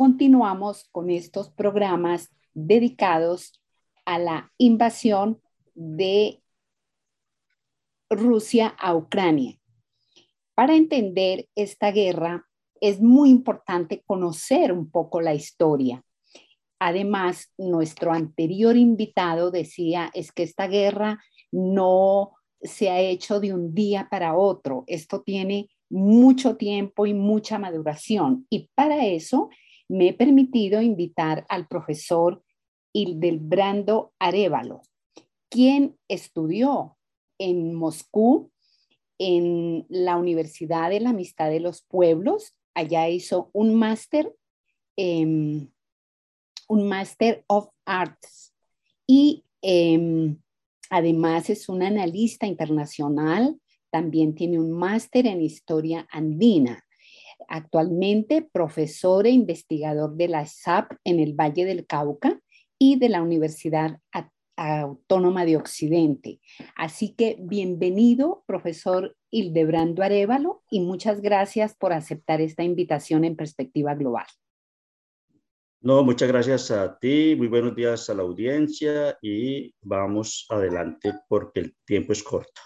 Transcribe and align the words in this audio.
continuamos 0.00 0.88
con 0.92 1.10
estos 1.10 1.50
programas 1.50 2.30
dedicados 2.54 3.60
a 4.06 4.18
la 4.18 4.50
invasión 4.56 5.42
de 5.74 6.42
Rusia 8.08 8.68
a 8.78 8.96
Ucrania. 8.96 9.58
Para 10.54 10.74
entender 10.74 11.50
esta 11.54 11.90
guerra 11.90 12.46
es 12.80 13.02
muy 13.02 13.28
importante 13.28 14.02
conocer 14.06 14.72
un 14.72 14.90
poco 14.90 15.20
la 15.20 15.34
historia. 15.34 16.02
Además, 16.78 17.52
nuestro 17.58 18.14
anterior 18.14 18.78
invitado 18.78 19.50
decía 19.50 20.10
es 20.14 20.32
que 20.32 20.44
esta 20.44 20.66
guerra 20.66 21.22
no 21.52 22.32
se 22.62 22.88
ha 22.88 23.00
hecho 23.00 23.38
de 23.38 23.52
un 23.52 23.74
día 23.74 24.08
para 24.10 24.34
otro. 24.34 24.82
Esto 24.86 25.20
tiene 25.20 25.68
mucho 25.90 26.56
tiempo 26.56 27.04
y 27.04 27.12
mucha 27.12 27.58
maduración. 27.58 28.46
Y 28.48 28.70
para 28.74 29.04
eso 29.04 29.50
me 29.90 30.08
he 30.08 30.12
permitido 30.12 30.80
invitar 30.80 31.44
al 31.48 31.66
profesor 31.66 32.42
Hildebrando 32.92 34.12
Arevalo, 34.18 34.82
quien 35.48 35.96
estudió 36.08 36.96
en 37.38 37.74
Moscú 37.74 38.52
en 39.18 39.86
la 39.88 40.16
Universidad 40.16 40.90
de 40.90 41.00
la 41.00 41.10
Amistad 41.10 41.50
de 41.50 41.60
los 41.60 41.82
Pueblos. 41.82 42.56
Allá 42.74 43.08
hizo 43.08 43.50
un 43.52 43.74
máster, 43.74 44.32
un 44.96 45.68
máster 46.68 47.44
of 47.48 47.68
arts 47.84 48.54
y 49.06 49.44
em, 49.60 50.38
además 50.88 51.50
es 51.50 51.68
un 51.68 51.82
analista 51.82 52.46
internacional 52.46 53.60
también 53.90 54.34
tiene 54.34 54.58
un 54.58 54.70
máster 54.70 55.26
en 55.26 55.42
historia 55.42 56.06
andina. 56.10 56.84
Actualmente 57.48 58.42
profesor 58.42 59.26
e 59.26 59.30
investigador 59.30 60.16
de 60.16 60.28
la 60.28 60.46
SAP 60.46 60.92
en 61.04 61.20
el 61.20 61.34
Valle 61.34 61.64
del 61.64 61.86
Cauca 61.86 62.40
y 62.78 62.98
de 62.98 63.08
la 63.08 63.22
Universidad 63.22 63.98
Autónoma 64.56 65.44
de 65.46 65.56
Occidente. 65.56 66.40
Así 66.76 67.14
que 67.14 67.36
bienvenido, 67.40 68.44
profesor 68.46 69.16
Hildebrando 69.30 70.02
Arevalo, 70.02 70.62
y 70.70 70.80
muchas 70.80 71.20
gracias 71.20 71.74
por 71.74 71.92
aceptar 71.92 72.40
esta 72.40 72.62
invitación 72.62 73.24
en 73.24 73.36
perspectiva 73.36 73.94
global. 73.94 74.26
No, 75.82 76.04
muchas 76.04 76.28
gracias 76.28 76.70
a 76.70 76.98
ti, 76.98 77.34
muy 77.38 77.48
buenos 77.48 77.74
días 77.74 78.10
a 78.10 78.14
la 78.14 78.22
audiencia 78.22 79.16
y 79.22 79.74
vamos 79.80 80.44
adelante 80.50 81.14
porque 81.26 81.60
el 81.60 81.76
tiempo 81.86 82.12
es 82.12 82.22
corto. 82.22 82.60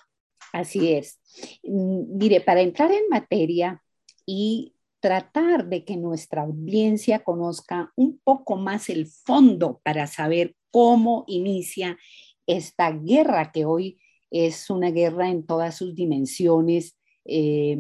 Así 0.52 0.92
es. 0.92 1.20
Mire, 1.62 2.40
para 2.40 2.60
entrar 2.60 2.90
en 2.90 3.08
materia 3.08 3.83
y 4.26 4.74
tratar 5.00 5.68
de 5.68 5.84
que 5.84 5.96
nuestra 5.96 6.42
audiencia 6.42 7.22
conozca 7.22 7.92
un 7.94 8.18
poco 8.24 8.56
más 8.56 8.88
el 8.88 9.06
fondo 9.06 9.80
para 9.84 10.06
saber 10.06 10.56
cómo 10.70 11.24
inicia 11.26 11.98
esta 12.46 12.90
guerra, 12.90 13.52
que 13.52 13.64
hoy 13.64 13.98
es 14.30 14.70
una 14.70 14.90
guerra 14.90 15.28
en 15.30 15.44
todas 15.44 15.76
sus 15.76 15.94
dimensiones, 15.94 16.98
eh, 17.24 17.78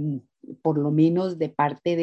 por 0.62 0.78
lo 0.78 0.90
menos 0.90 1.38
de 1.38 1.48
parte 1.48 1.96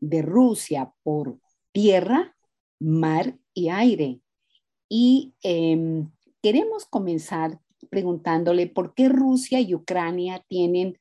de, 0.00 0.22
Rusia, 0.22 0.92
por 1.02 1.38
tierra, 1.72 2.36
mar 2.80 3.38
y 3.54 3.68
aire. 3.68 4.20
Y 4.88 5.34
em, 5.42 6.10
queremos 6.42 6.84
comenzar 6.84 7.58
preguntándole 7.90 8.66
por 8.66 8.94
qué 8.94 9.08
Rusia 9.08 9.60
y 9.60 9.74
Ucrania 9.74 10.44
tienen 10.48 10.98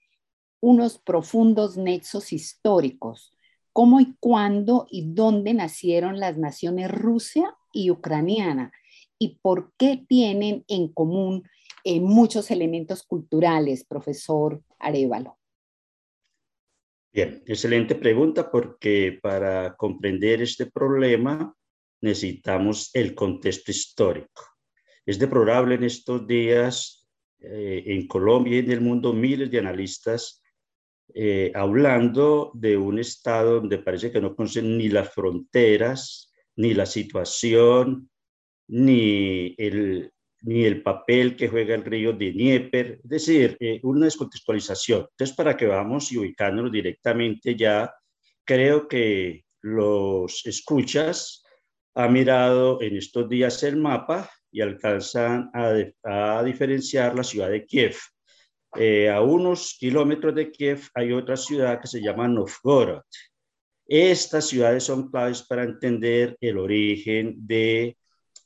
unos 0.64 0.98
profundos 0.98 1.76
nexos 1.76 2.32
históricos. 2.32 3.38
¿Cómo 3.74 4.00
y 4.00 4.16
cuándo 4.22 4.88
y 4.90 5.14
dónde 5.14 5.54
nacieron 5.54 6.22
las 6.22 6.38
naciones 6.38 6.90
Rusia 6.90 7.54
y 7.74 7.92
Ucraniana? 7.92 8.72
¿Y 9.20 9.40
por 9.42 9.74
qué 9.78 10.06
tienen 10.08 10.64
en 10.70 10.88
común 10.88 11.44
eh, 11.84 12.00
muchos 12.00 12.50
elementos 12.50 13.04
culturales, 13.04 13.84
profesor 13.84 14.64
Arevalo? 14.80 15.38
Bien, 17.12 17.44
excelente 17.46 17.96
pregunta 17.96 18.50
porque 18.50 19.20
para 19.22 19.76
comprender 19.76 20.42
este 20.42 20.68
problema 20.68 21.54
necesitamos 22.00 22.90
el 22.94 23.14
contexto 23.14 23.70
histórico. 23.70 24.44
Es 25.06 25.20
deplorable 25.20 25.76
en 25.76 25.84
estos 25.84 26.26
días 26.26 27.06
eh, 27.40 27.84
en 27.86 28.08
Colombia 28.08 28.56
y 28.56 28.60
en 28.60 28.72
el 28.72 28.80
mundo 28.80 29.12
miles 29.12 29.52
de 29.52 29.60
analistas 29.60 30.40
eh, 31.16 31.52
hablando 31.56 32.52
de 32.54 32.78
un 32.78 33.00
estado 33.00 33.56
donde 33.56 33.78
parece 33.78 34.12
que 34.12 34.22
no 34.22 34.36
conocen 34.36 34.78
ni 34.78 34.90
las 34.90 35.14
fronteras, 35.14 36.32
ni 36.56 36.74
la 36.74 36.86
situación, 36.86 38.10
ni 38.68 39.56
el, 39.58 40.12
ni 40.42 40.64
el 40.66 40.82
papel 40.82 41.36
que 41.36 41.48
juega 41.48 41.76
el 41.76 41.86
río 41.86 42.14
de 42.14 42.32
Dnieper, 42.32 43.00
es 43.04 43.10
decir, 43.10 43.58
eh, 43.60 43.80
una 43.84 44.06
descontextualización. 44.06 45.08
Entonces, 45.12 45.36
para 45.36 45.56
que 45.56 45.68
vamos 45.68 46.12
y 46.12 46.18
ubicándonos 46.18 46.72
directamente 46.72 47.56
ya, 47.56 47.94
creo 48.46 48.88
que 48.88 49.46
los 49.62 50.46
escuchas 50.46 51.44
ha 51.96 52.08
mirado 52.08 52.82
en 52.82 52.98
estos 52.98 53.30
días 53.30 53.64
el 53.64 53.78
mapa 53.78 54.30
y 54.52 54.62
alcanzan 54.62 55.50
a, 55.54 56.44
diferenciar 56.44 57.16
la 57.16 57.24
ciudad 57.24 57.50
de 57.50 57.66
Kiev. 57.66 57.96
Eh, 58.76 59.08
a 59.08 59.22
unos 59.22 59.76
kilómetros 59.80 60.34
de 60.34 60.52
Kiev 60.52 60.82
hay 60.96 61.12
otra 61.12 61.38
ciudad 61.38 61.80
que 61.80 61.88
se 61.88 62.02
llama 62.02 62.28
Novgorod. 62.28 63.04
Estas 63.86 64.48
ciudades 64.48 64.84
son 64.84 65.12
claves 65.12 65.44
para 65.44 65.64
entender 65.64 66.36
el 66.42 66.58
origen 66.58 67.36
de 67.46 67.98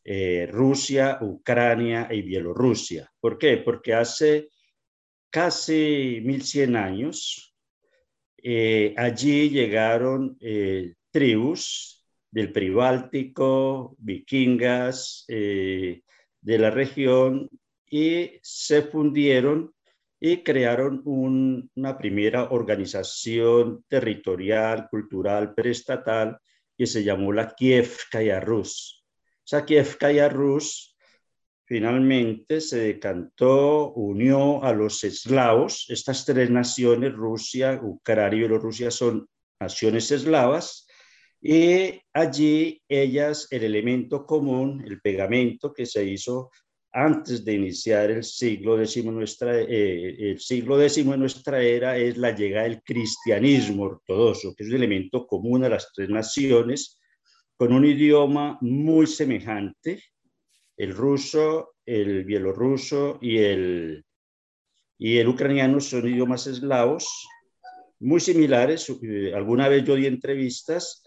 eh, 0.04 0.48
Rusia, 0.52 1.20
Ucrania 1.22 2.10
y 2.12 2.24
Bielorrusia. 2.24 3.10
¿Por 3.22 3.38
qué? 3.38 3.58
Porque 3.58 3.94
hace 3.94 4.50
casi 5.30 6.22
1100 6.26 6.76
años 6.76 7.56
eh, 8.38 8.94
allí 8.98 9.50
llegaron 9.50 10.38
tribus 11.10 12.06
del 12.32 12.52
Pribáltico, 12.52 13.96
vikingas 14.00 15.26
de 15.28 16.04
la 16.44 16.70
región 16.70 17.50
y 17.90 18.32
se 18.42 18.82
fundieron 18.84 19.74
y 20.20 20.44
crearon 20.44 21.02
una 21.06 21.98
primera 21.98 22.50
organización 22.50 23.84
territorial, 23.88 24.88
cultural, 24.90 25.54
preestatal 25.54 26.40
que 26.78 26.88
se 26.88 27.04
llamó 27.04 27.32
la 27.34 27.54
Kievkaya 27.54 28.40
Rus. 28.40 29.06
Esa 29.46 29.66
Kievkaya 29.66 30.30
Rus 30.30 30.96
finalmente 31.66 32.62
se 32.62 32.80
decantó, 32.80 33.92
unió 33.94 34.64
a 34.64 34.74
los 34.74 35.04
eslavos. 35.04 35.86
Estas 35.90 36.26
tres 36.26 36.50
naciones, 36.50 37.14
Rusia, 37.14 37.80
Ucrania 37.82 38.38
y 38.38 38.40
Bielorrusia, 38.40 38.90
son 38.92 39.28
naciones 39.60 40.12
eslavas 40.12 40.88
y 41.42 42.02
allí 42.14 42.82
ellas, 42.90 43.48
el 43.52 43.64
elemento 43.64 44.26
común, 44.26 44.84
el 44.86 45.00
pegamento 45.02 45.74
que 45.74 45.86
se 45.86 46.04
hizo 46.04 46.50
antes 46.98 47.46
de 47.46 47.54
iniciar 47.54 48.10
el 48.10 48.24
siglo 48.24 48.82
X, 48.82 49.06
nuestra, 49.06 49.62
eh, 49.62 50.32
el 50.32 50.40
siglo 50.40 50.82
X 50.82 50.96
de 50.96 51.18
nuestra 51.18 51.62
era 51.62 51.96
es 51.96 52.18
la 52.18 52.36
llegada 52.36 52.64
del 52.64 52.82
cristianismo 52.82 53.84
ortodoxo, 53.84 54.56
que 54.56 54.64
es 54.64 54.70
un 54.70 54.78
elemento 54.78 55.28
común 55.28 55.64
a 55.64 55.70
las 55.70 55.92
tres 55.94 56.10
naciones, 56.10 57.00
con 57.56 57.72
un 57.72 57.86
idioma 57.86 58.58
muy 58.62 59.06
semejante, 59.06 60.02
el 60.76 60.96
ruso, 60.96 61.76
el 61.86 62.26
bielorruso 62.26 63.20
y 63.22 63.38
el, 63.38 64.04
y 64.98 65.18
el 65.18 65.28
ucraniano 65.28 65.80
son 65.80 66.08
idiomas 66.08 66.48
eslavos 66.48 67.28
muy 68.00 68.20
similares. 68.20 68.90
Eh, 69.04 69.34
alguna 69.36 69.70
vez 69.70 69.84
yo 69.84 69.96
di 69.96 70.08
entrevistas 70.08 71.04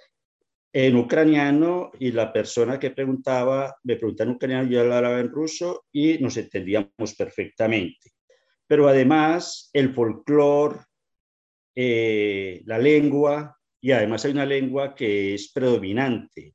en 0.73 0.97
ucraniano 0.97 1.91
y 1.99 2.13
la 2.13 2.33
persona 2.33 2.79
que 2.79 2.91
preguntaba, 2.91 3.77
me 3.83 3.97
preguntaba 3.97 4.31
en 4.31 4.37
ucraniano, 4.37 4.71
yo 4.71 4.81
hablaba 4.81 5.19
en 5.19 5.31
ruso 5.31 5.87
y 5.93 6.19
nos 6.19 6.37
entendíamos 6.37 7.15
perfectamente. 7.17 8.13
Pero 8.67 8.87
además 8.87 9.71
el 9.73 9.93
folclore, 9.93 10.79
eh, 11.75 12.63
la 12.67 12.79
lengua, 12.79 13.57
y 13.81 13.93
además 13.93 14.25
hay 14.25 14.33
una 14.33 14.47
lengua 14.47 14.95
que 14.95 15.35
es 15.35 15.51
predominante. 15.53 16.55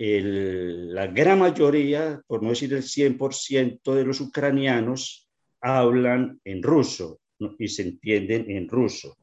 la 0.00 1.08
gran 1.08 1.40
mayoría, 1.40 2.22
por 2.26 2.40
no 2.42 2.50
decir 2.50 2.72
el 2.72 2.84
100% 2.84 3.94
de 3.94 4.04
los 4.04 4.20
ucranianos, 4.20 5.28
hablan 5.60 6.40
en 6.44 6.62
ruso 6.62 7.20
y 7.58 7.66
se 7.68 7.82
entienden 7.82 8.48
en 8.50 8.68
ruso. 8.68 9.16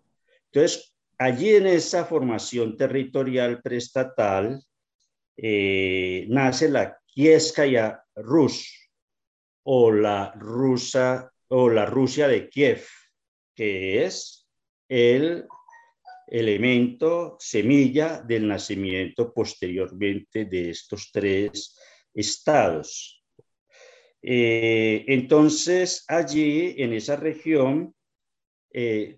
Entonces, 0.52 0.95
allí 1.18 1.56
en 1.56 1.68
esa 1.68 2.06
formación 2.06 2.78
territorial 2.78 3.62
preestatal 3.62 4.62
eh, 5.38 6.26
nace 6.30 6.70
la 6.70 6.98
Kieskaya 7.06 8.04
Rus 8.16 8.90
o 9.64 9.92
la 9.92 10.34
rusa 10.36 11.32
o 11.48 11.70
la 11.70 11.86
Rusia 11.86 12.28
de 12.28 12.50
Kiev, 12.50 12.86
que 13.54 14.06
es 14.06 14.48
el 14.88 15.46
elemento 16.28 17.38
semilla 17.40 18.22
del 18.22 18.48
nacimiento 18.48 19.34
posteriormente 19.34 20.46
de 20.46 20.72
estos 20.72 21.12
tres 21.12 21.78
estados. 22.14 23.24
Eh, 24.22 25.06
entonces, 25.08 26.04
allí, 26.08 26.76
en 26.78 26.94
esa 26.94 27.16
región, 27.16 27.94
eh, 28.72 29.18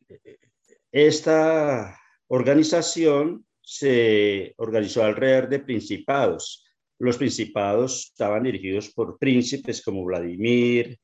esta 1.06 2.00
organización 2.28 3.46
se 3.62 4.54
organizó 4.58 5.04
alrededor 5.04 5.50
de 5.50 5.60
principados. 5.60 6.66
Los 7.00 7.18
principados 7.18 8.12
estaban 8.12 8.44
dirigidos 8.44 8.92
por 8.94 9.20
príncipes 9.20 9.84
como 9.84 10.06
Vladimir, 10.06 10.98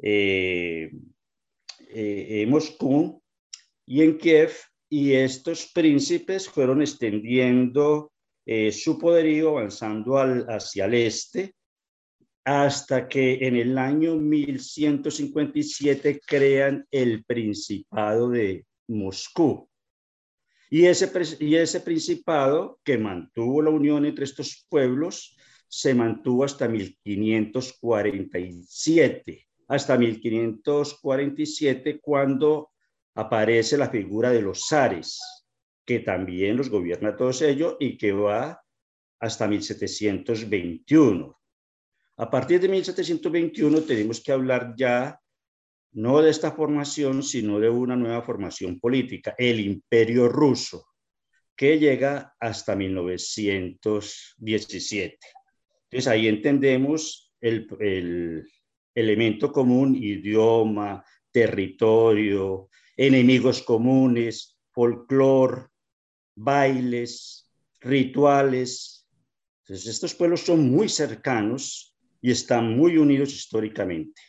eh, 0.00 0.90
Moscú, 2.46 3.20
y 3.86 4.02
en 4.02 4.16
Kiev 4.16 4.52
y 4.90 5.12
estos 5.12 5.70
príncipes 5.72 6.48
fueron 6.48 6.80
extendiendo 6.80 8.12
eh, 8.46 8.72
su 8.72 8.98
poderío, 8.98 9.58
avanzando 9.58 10.16
hacia 10.16 10.86
el 10.86 10.94
este, 10.94 11.54
hasta 12.44 13.08
que 13.08 13.46
en 13.46 13.56
el 13.56 13.76
año 13.76 14.16
1157 14.16 16.20
crean 16.26 16.86
el 16.90 17.24
Principado 17.24 18.30
de 18.30 18.64
Moscú. 18.88 19.68
Y 20.70 20.86
ese, 20.86 21.10
y 21.40 21.56
ese 21.56 21.80
principado 21.80 22.78
que 22.84 22.96
mantuvo 22.98 23.62
la 23.62 23.70
unión 23.70 24.04
entre 24.04 24.24
estos 24.24 24.66
pueblos 24.68 25.34
se 25.68 25.94
mantuvo 25.94 26.44
hasta 26.44 26.68
1547, 26.68 29.48
hasta 29.68 29.96
1547 29.96 32.00
cuando 32.00 32.72
aparece 33.14 33.76
la 33.76 33.88
figura 33.88 34.30
de 34.30 34.42
los 34.42 34.66
zares, 34.68 35.20
que 35.84 35.98
también 36.00 36.56
los 36.56 36.70
gobierna 36.70 37.16
todos 37.16 37.42
ellos 37.42 37.76
y 37.80 37.98
que 37.98 38.12
va 38.12 38.62
hasta 39.20 39.48
1721. 39.48 41.38
A 42.16 42.30
partir 42.30 42.60
de 42.60 42.68
1721 42.68 43.82
tenemos 43.82 44.20
que 44.20 44.32
hablar 44.32 44.74
ya 44.76 45.20
no 45.92 46.20
de 46.20 46.30
esta 46.30 46.50
formación, 46.52 47.22
sino 47.22 47.60
de 47.60 47.70
una 47.70 47.96
nueva 47.96 48.20
formación 48.22 48.80
política, 48.80 49.34
el 49.38 49.60
imperio 49.60 50.28
ruso, 50.28 50.86
que 51.56 51.78
llega 51.78 52.34
hasta 52.38 52.76
1917. 52.76 55.18
Entonces 55.84 56.08
ahí 56.08 56.28
entendemos 56.28 57.32
el, 57.40 57.66
el 57.80 58.46
elemento 58.94 59.50
común, 59.52 59.96
idioma, 59.96 61.02
territorio, 61.32 62.68
enemigos 62.96 63.62
comunes, 63.62 64.58
folclor, 64.72 65.70
bailes, 66.34 67.50
rituales. 67.80 69.06
Entonces, 69.64 69.86
estos 69.86 70.14
pueblos 70.14 70.40
son 70.40 70.70
muy 70.70 70.88
cercanos 70.88 71.96
y 72.20 72.30
están 72.30 72.76
muy 72.76 72.96
unidos 72.96 73.32
históricamente. 73.32 74.20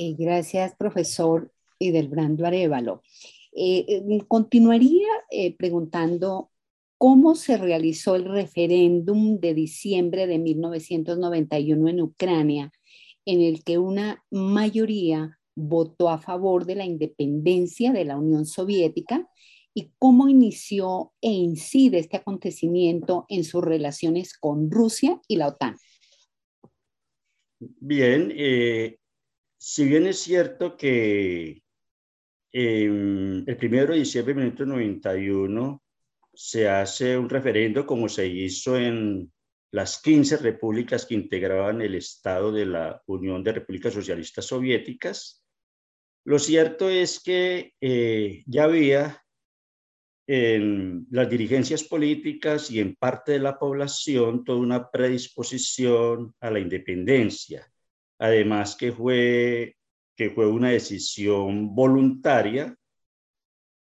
Eh, 0.00 0.14
gracias, 0.16 0.76
profesor 0.76 1.50
Idelbrando 1.80 2.46
Arevalo. 2.46 3.02
Eh, 3.52 3.84
eh, 3.88 4.20
continuaría 4.28 5.08
preguntando 5.58 6.52
cómo 6.98 7.34
se 7.34 7.56
realizó 7.56 8.14
el 8.14 8.26
referéndum 8.26 9.40
de 9.40 9.54
diciembre 9.54 10.28
de 10.28 10.38
1991 10.38 11.88
en 11.88 12.00
Ucrania, 12.00 12.72
en 13.24 13.40
el 13.40 13.64
que 13.64 13.78
una 13.78 14.24
mayoría 14.30 15.36
votó 15.56 16.10
a 16.10 16.18
favor 16.18 16.64
de 16.64 16.76
la 16.76 16.84
independencia 16.84 17.92
de 17.92 18.04
la 18.04 18.16
Unión 18.16 18.46
Soviética 18.46 19.28
y 19.74 19.90
cómo 19.98 20.28
inició 20.28 21.12
e 21.20 21.32
incide 21.32 21.98
este 21.98 22.18
acontecimiento 22.18 23.26
en 23.28 23.42
sus 23.42 23.64
relaciones 23.64 24.38
con 24.38 24.70
Rusia 24.70 25.20
y 25.26 25.36
la 25.38 25.48
OTAN. 25.48 25.76
Bien, 27.58 28.32
eh, 28.36 28.97
si 29.58 29.84
bien 29.84 30.06
es 30.06 30.20
cierto 30.20 30.76
que 30.76 31.62
el 32.52 33.56
primero 33.58 33.92
de 33.92 33.98
diciembre 34.00 34.34
de 34.34 34.40
1991 34.40 35.82
se 36.32 36.68
hace 36.68 37.18
un 37.18 37.28
referendo 37.28 37.84
como 37.84 38.08
se 38.08 38.26
hizo 38.26 38.76
en 38.76 39.32
las 39.70 40.00
15 40.00 40.38
repúblicas 40.38 41.04
que 41.04 41.14
integraban 41.14 41.82
el 41.82 41.96
Estado 41.96 42.52
de 42.52 42.64
la 42.64 43.02
Unión 43.06 43.42
de 43.44 43.52
Repúblicas 43.52 43.92
Socialistas 43.92 44.46
Soviéticas, 44.46 45.44
lo 46.24 46.38
cierto 46.38 46.88
es 46.88 47.20
que 47.20 47.74
eh, 47.80 48.42
ya 48.46 48.64
había 48.64 49.24
en 50.26 51.06
las 51.10 51.28
dirigencias 51.28 51.84
políticas 51.84 52.70
y 52.70 52.80
en 52.80 52.94
parte 52.96 53.32
de 53.32 53.38
la 53.38 53.58
población 53.58 54.44
toda 54.44 54.58
una 54.58 54.90
predisposición 54.90 56.34
a 56.40 56.50
la 56.50 56.60
independencia. 56.60 57.66
Además 58.18 58.76
que 58.76 58.92
fue, 58.92 59.76
que 60.16 60.30
fue 60.30 60.46
una 60.46 60.70
decisión 60.70 61.74
voluntaria 61.74 62.74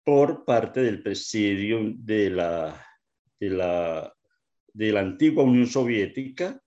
por 0.04 0.44
parte 0.44 0.82
del 0.82 1.02
presidio 1.02 1.80
de 1.96 2.30
la, 2.30 2.86
de 3.40 3.50
la, 3.50 4.14
de 4.72 4.92
la 4.92 5.00
antigua 5.00 5.44
Unión 5.44 5.66
Soviética. 5.66 6.60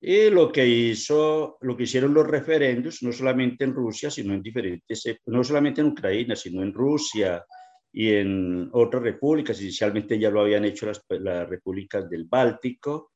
Y 0.00 0.30
lo 0.30 0.50
que 0.50 0.66
hizo, 0.66 1.58
lo 1.60 1.76
que 1.76 1.84
hicieron 1.84 2.12
los 2.12 2.26
referendos, 2.26 3.02
no 3.02 3.12
solamente 3.12 3.62
en 3.62 3.72
Rusia, 3.72 4.10
sino 4.10 4.34
en 4.34 4.42
diferentes, 4.42 5.04
no 5.26 5.44
solamente 5.44 5.80
en 5.80 5.88
Ucrania, 5.88 6.34
sino 6.34 6.62
en 6.62 6.72
Rusia 6.72 7.44
y 7.92 8.14
en 8.14 8.68
otras 8.72 9.02
repúblicas, 9.02 9.60
inicialmente 9.60 10.18
ya 10.18 10.30
lo 10.30 10.40
habían 10.40 10.64
hecho 10.64 10.86
las, 10.86 11.04
las 11.08 11.48
repúblicas 11.48 12.10
del 12.10 12.24
Báltico, 12.24 13.11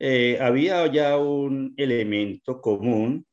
eh, 0.00 0.38
había 0.40 0.90
ya 0.90 1.16
un 1.18 1.74
elemento 1.76 2.60
común, 2.60 3.24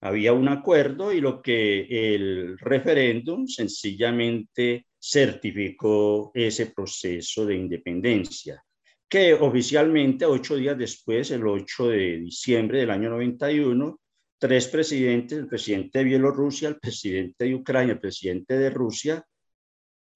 había 0.00 0.32
un 0.32 0.48
acuerdo 0.48 1.12
y 1.12 1.20
lo 1.20 1.42
que 1.42 2.14
el 2.14 2.58
referéndum 2.58 3.46
sencillamente 3.46 4.86
certificó 4.98 6.30
ese 6.34 6.66
proceso 6.66 7.44
de 7.44 7.56
independencia 7.56 8.64
que 9.12 9.34
oficialmente 9.34 10.24
ocho 10.24 10.56
días 10.56 10.78
después, 10.78 11.30
el 11.32 11.46
8 11.46 11.88
de 11.88 12.18
diciembre 12.20 12.78
del 12.78 12.90
año 12.90 13.10
91, 13.10 14.00
tres 14.38 14.68
presidentes, 14.68 15.38
el 15.38 15.48
presidente 15.48 15.98
de 15.98 16.04
Bielorrusia, 16.06 16.70
el 16.70 16.78
presidente 16.78 17.44
de 17.44 17.54
Ucrania, 17.54 17.92
el 17.92 18.00
presidente 18.00 18.56
de 18.56 18.70
Rusia, 18.70 19.22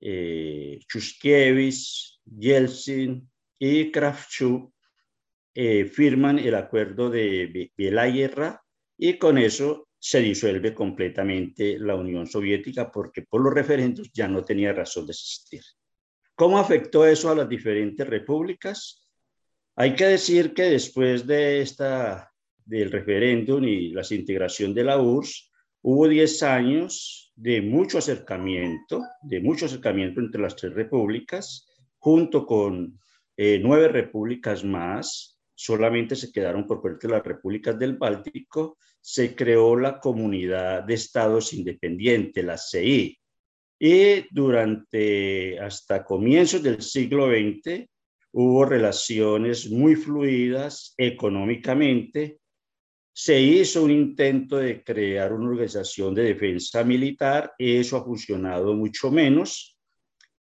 eh, 0.00 0.78
Chushkevich, 0.88 2.20
Yeltsin 2.24 3.30
y 3.58 3.90
Kravchuk, 3.90 4.72
eh, 5.58 5.86
firman 5.86 6.38
el 6.38 6.54
acuerdo 6.54 7.08
de 7.08 7.72
Belaguerra 7.74 8.62
y 8.98 9.16
con 9.16 9.38
eso 9.38 9.88
se 9.98 10.20
disuelve 10.20 10.74
completamente 10.74 11.78
la 11.78 11.94
Unión 11.94 12.26
Soviética 12.26 12.92
porque 12.92 13.22
por 13.22 13.40
los 13.40 13.54
referendos 13.54 14.10
ya 14.12 14.28
no 14.28 14.44
tenía 14.44 14.74
razón 14.74 15.06
de 15.06 15.12
existir. 15.12 15.62
¿Cómo 16.34 16.58
afectó 16.58 17.06
eso 17.06 17.30
a 17.30 17.34
las 17.34 17.48
diferentes 17.48 18.06
repúblicas? 18.06 19.08
Hay 19.76 19.94
que 19.94 20.04
decir 20.04 20.52
que 20.52 20.64
después 20.64 21.26
de 21.26 21.62
esta, 21.62 22.30
del 22.62 22.92
referéndum 22.92 23.64
y 23.64 23.92
la 23.92 24.02
integración 24.10 24.74
de 24.74 24.84
la 24.84 25.00
URSS, 25.00 25.50
hubo 25.80 26.06
10 26.06 26.42
años 26.42 27.32
de 27.34 27.62
mucho 27.62 27.96
acercamiento, 27.96 29.02
de 29.22 29.40
mucho 29.40 29.64
acercamiento 29.64 30.20
entre 30.20 30.42
las 30.42 30.54
tres 30.54 30.74
repúblicas, 30.74 31.66
junto 31.98 32.44
con 32.44 33.00
eh, 33.38 33.58
nueve 33.62 33.88
repúblicas 33.88 34.62
más, 34.62 35.35
solamente 35.56 36.14
se 36.14 36.30
quedaron 36.30 36.66
por 36.66 36.80
parte 36.80 37.08
de 37.08 37.14
las 37.14 37.24
repúblicas 37.24 37.76
del 37.78 37.96
Báltico, 37.96 38.78
se 39.00 39.34
creó 39.34 39.74
la 39.76 39.98
Comunidad 39.98 40.84
de 40.84 40.94
Estados 40.94 41.52
Independientes, 41.52 42.44
la 42.44 42.56
CI. 42.56 43.18
Y 43.78 44.26
durante 44.30 45.58
hasta 45.58 46.04
comienzos 46.04 46.62
del 46.62 46.80
siglo 46.80 47.28
XX 47.28 47.88
hubo 48.32 48.64
relaciones 48.64 49.68
muy 49.68 49.96
fluidas 49.96 50.94
económicamente. 50.96 52.38
Se 53.12 53.40
hizo 53.40 53.82
un 53.82 53.90
intento 53.90 54.58
de 54.58 54.84
crear 54.84 55.32
una 55.32 55.48
organización 55.48 56.14
de 56.14 56.22
defensa 56.22 56.84
militar, 56.84 57.54
eso 57.58 57.96
ha 57.96 58.04
funcionado 58.04 58.74
mucho 58.74 59.10
menos 59.10 59.76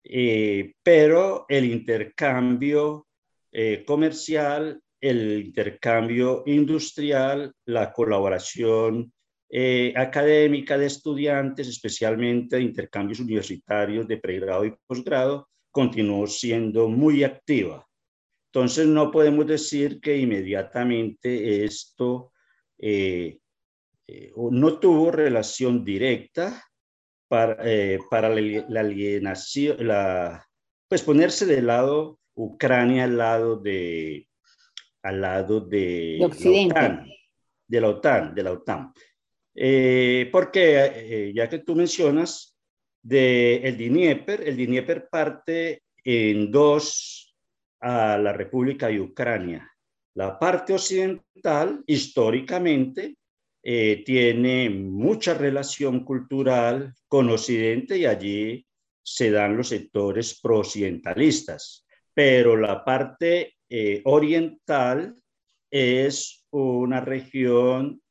eh, 0.04 0.74
pero 0.84 1.46
el 1.48 1.66
intercambio 1.66 3.08
eh, 3.52 3.84
comercial, 3.86 4.82
el 5.10 5.46
intercambio 5.46 6.44
industrial, 6.46 7.54
la 7.66 7.92
colaboración 7.92 9.12
eh, 9.50 9.94
académica 9.96 10.78
de 10.78 10.86
estudiantes, 10.88 11.68
especialmente 11.68 12.60
intercambios 12.60 13.20
universitarios 13.20 14.08
de 14.08 14.18
pregrado 14.18 14.66
y 14.66 14.74
posgrado, 14.88 15.50
continuó 15.72 16.26
siendo 16.28 16.88
muy 16.88 17.24
activa. 17.24 17.86
Entonces 18.52 18.88
no 18.88 19.12
podemos 19.12 19.48
decir 19.48 20.00
que 20.00 20.18
inmediatamente 20.18 21.66
esto 21.66 22.32
no 24.52 24.80
tuvo 24.80 25.12
relación 25.12 25.84
directa 25.84 26.64
para, 27.28 27.58
eh, 27.62 28.00
para 28.10 28.30
la, 28.30 28.80
alienación, 28.80 29.88
la, 29.88 30.46
pues 30.88 31.02
ponerse 31.02 31.46
del 31.46 31.68
lado 31.68 32.20
Ucrania 32.36 33.06
al 33.06 33.18
lado 33.18 33.56
de, 33.58 34.28
al 35.04 35.22
lado 35.22 35.60
de, 35.60 36.20
Occidente. 36.22 36.74
La 36.74 36.86
OTAN, 36.86 37.08
de 37.68 37.82
la 37.82 37.90
OTAN, 37.90 38.36
de 38.36 38.44
la 38.44 38.52
OTAN. 38.52 38.94
Eh, 39.56 40.30
porque, 40.32 40.92
eh, 40.96 41.32
ya 41.36 41.48
que 41.48 41.60
tú 41.60 41.76
mencionas, 41.76 42.58
de 43.02 43.58
el 43.58 43.78
Dnieper, 43.78 44.48
el 44.48 44.56
Dnieper 44.56 45.10
parte 45.10 45.84
en 46.04 46.50
dos 46.52 47.36
a 47.82 48.18
la 48.18 48.32
República 48.32 48.88
de 48.88 49.02
Ucrania. 49.02 49.70
La 50.16 50.40
parte 50.40 50.74
occidental, 50.74 51.84
históricamente, 51.86 53.18
eh, 53.62 54.04
tiene 54.06 54.70
mucha 54.70 55.34
relación 55.34 56.04
cultural 56.04 56.94
con 57.08 57.30
Occidente 57.30 57.98
y 57.98 58.06
allí 58.06 58.66
se 59.02 59.32
dan 59.32 59.58
los 59.58 59.70
sectores 59.70 60.40
pro-occidentalistas. 60.42 61.83
Pero 62.14 62.56
la 62.56 62.84
parte 62.84 63.56
eh, 63.70 64.02
oriental 64.06 65.16
es 65.70 66.46
una 66.52 67.02
región 67.02 68.02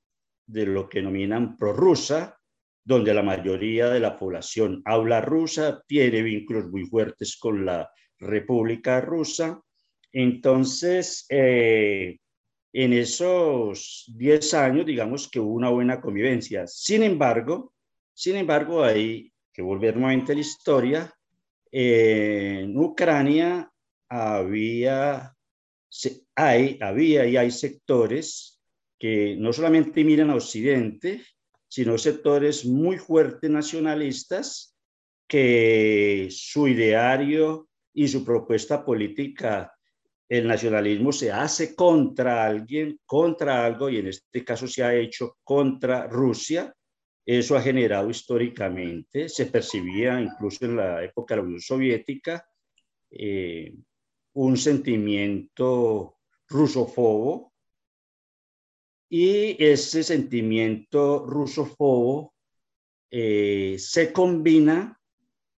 de 0.46 0.66
lo 0.66 0.88
que 0.88 0.98
denominan 0.98 1.56
prorrusa, 1.56 2.38
donde 2.84 3.14
la 3.14 3.22
mayoría 3.22 3.88
de 3.88 4.00
la 4.00 4.18
población 4.18 4.82
habla 4.84 5.20
rusa, 5.20 5.82
tiene 5.86 6.22
vínculos 6.22 6.68
muy 6.68 6.84
fuertes 6.84 7.36
con 7.36 7.64
la 7.64 7.88
República 8.18 9.00
Rusa. 9.00 9.60
Entonces, 10.12 11.24
eh, 11.28 12.18
en 12.72 12.92
esos 12.92 14.10
10 14.16 14.54
años, 14.54 14.84
digamos 14.84 15.30
que 15.30 15.38
hubo 15.38 15.54
una 15.54 15.68
buena 15.68 16.00
convivencia. 16.00 16.66
Sin 16.66 17.04
embargo, 17.04 17.72
sin 18.12 18.36
embargo, 18.36 18.82
hay 18.82 19.32
que 19.52 19.62
volver 19.62 19.96
nuevamente 19.96 20.32
a 20.32 20.34
la 20.34 20.40
historia. 20.40 21.14
en 21.74 22.76
Ucrania 22.76 23.71
había, 24.12 25.34
hay, 26.34 26.78
había 26.82 27.26
y 27.26 27.36
hay 27.38 27.50
sectores 27.50 28.60
que 28.98 29.36
no 29.38 29.54
solamente 29.54 30.04
miran 30.04 30.28
a 30.28 30.36
Occidente, 30.36 31.24
sino 31.66 31.96
sectores 31.96 32.66
muy 32.66 32.98
fuertes 32.98 33.50
nacionalistas 33.50 34.76
que 35.26 36.28
su 36.30 36.68
ideario 36.68 37.68
y 37.94 38.06
su 38.06 38.22
propuesta 38.22 38.84
política 38.84 39.72
el 40.28 40.46
nacionalismo 40.46 41.10
se 41.12 41.32
hace 41.32 41.74
contra 41.74 42.44
alguien, 42.44 43.00
contra 43.06 43.64
algo, 43.64 43.88
y 43.88 43.98
en 43.98 44.08
este 44.08 44.44
caso 44.44 44.66
se 44.66 44.82
ha 44.82 44.94
hecho 44.94 45.38
contra 45.42 46.06
Rusia. 46.06 46.74
Eso 47.24 47.56
ha 47.56 47.62
generado 47.62 48.10
históricamente, 48.10 49.28
se 49.28 49.46
percibía 49.46 50.20
incluso 50.20 50.64
en 50.64 50.76
la 50.76 51.02
época 51.02 51.34
de 51.34 51.40
la 51.40 51.46
Unión 51.46 51.60
Soviética, 51.60 52.46
eh, 53.10 53.74
un 54.34 54.56
sentimiento 54.56 56.18
rusofobo. 56.48 57.52
Y 59.08 59.62
ese 59.62 60.02
sentimiento 60.02 61.26
rusofobo 61.26 62.34
eh, 63.10 63.76
se 63.78 64.12
combina 64.12 64.98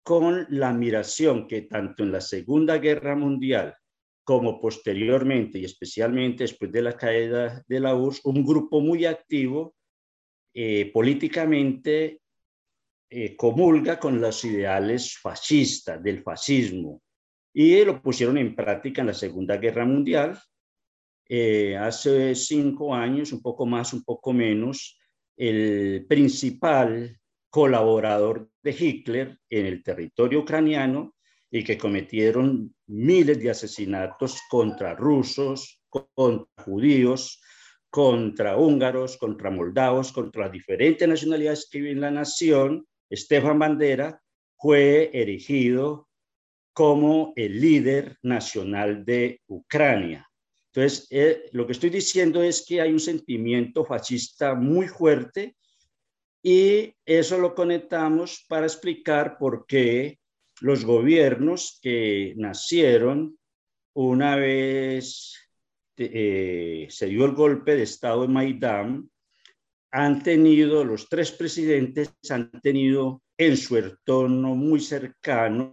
con 0.01 0.48
la 0.50 0.70
admiración 0.70 1.48
que 1.48 1.62
tanto 1.62 2.03
en 2.03 2.12
la 2.12 2.22
Segunda 2.22 2.80
Guerra 2.80 3.15
Mundial 3.15 3.75
como 4.24 4.60
posteriormente 4.60 5.60
y 5.60 5.65
especialmente 5.65 6.46
después 6.46 6.72
de 6.72 6.82
la 6.82 6.98
caída 6.98 7.63
de 7.68 7.80
la 7.80 7.96
URSS, 7.96 8.25
un 8.25 8.44
grupo 8.44 8.82
muy 8.82 9.06
activo 9.06 9.75
eh, 10.53 10.92
políticamente 10.92 12.22
eh, 13.10 13.36
comulga 13.36 14.00
con 14.00 14.20
los 14.20 14.44
ideales 14.44 15.20
fascistas, 15.20 16.01
del 16.01 16.24
fascismo, 16.24 17.02
y 17.53 17.86
lo 17.86 18.01
pusieron 18.01 18.38
en 18.38 18.55
práctica 18.55 19.01
en 19.01 19.07
la 19.07 19.13
Segunda 19.13 19.57
Guerra 19.57 19.86
Mundial. 19.86 20.39
Eh, 21.29 21.77
hace 21.77 22.36
cinco 22.36 22.93
años, 22.93 23.31
un 23.31 23.41
poco 23.41 23.65
más, 23.65 23.93
un 23.93 24.03
poco 24.03 24.33
menos, 24.33 25.00
el 25.38 26.05
principal 26.07 27.19
colaborador 27.50 28.50
de 28.63 28.75
Hitler 28.77 29.39
en 29.50 29.67
el 29.67 29.83
territorio 29.83 30.39
ucraniano 30.39 31.15
y 31.51 31.63
que 31.63 31.77
cometieron 31.77 32.75
miles 32.88 33.39
de 33.39 33.51
asesinatos 33.51 34.41
contra 34.50 34.95
rusos, 34.95 35.79
contra 35.88 36.63
judíos, 36.63 37.39
contra 37.91 38.57
húngaros, 38.57 39.17
contra 39.17 39.51
moldavos, 39.51 40.12
contra 40.12 40.50
diferentes 40.50 41.07
nacionalidades 41.07 41.67
que 41.69 41.77
viven 41.77 41.98
en 41.98 42.01
la 42.01 42.12
nación, 42.12 42.88
Stefan 43.12 43.60
Bandera 43.60 44.19
fue 44.57 45.12
erigido 45.13 46.07
como 46.74 47.34
el 47.36 47.62
líder 47.62 48.18
nacional 48.24 49.06
de 49.06 49.42
Ucrania. 49.48 50.27
Entonces, 50.74 51.08
eh, 51.12 51.50
lo 51.51 51.68
que 51.68 51.74
estoy 51.74 51.92
diciendo 51.92 52.42
es 52.42 52.65
que 52.68 52.82
hay 52.82 52.92
un 52.92 53.00
sentimiento 53.00 53.86
fascista 53.86 54.56
muy 54.56 54.88
fuerte 54.88 55.56
y 56.42 56.94
eso 57.06 57.38
lo 57.38 57.53
conectamos 57.53 58.44
para 58.50 58.65
explicar 58.65 59.38
por 59.38 59.65
qué 59.68 60.20
los 60.62 60.84
gobiernos 60.84 61.80
que 61.82 62.34
nacieron 62.38 63.38
una 63.94 64.36
vez 64.36 65.38
eh, 65.98 66.88
se 66.89 67.06
dio 67.06 67.25
el 67.25 67.34
golpe 67.34 67.75
de 67.75 67.84
Estado 67.84 68.24
en 68.25 68.34
Maidán, 68.34 69.10
han 69.92 70.24
tenido, 70.24 70.84
los 70.84 71.08
tres 71.08 71.32
presidentes 71.32 72.15
han 72.30 72.50
tenido 72.62 73.22
en 73.38 73.58
su 73.58 73.77
entorno 73.77 74.56
muy 74.56 74.80
cercano, 74.80 75.72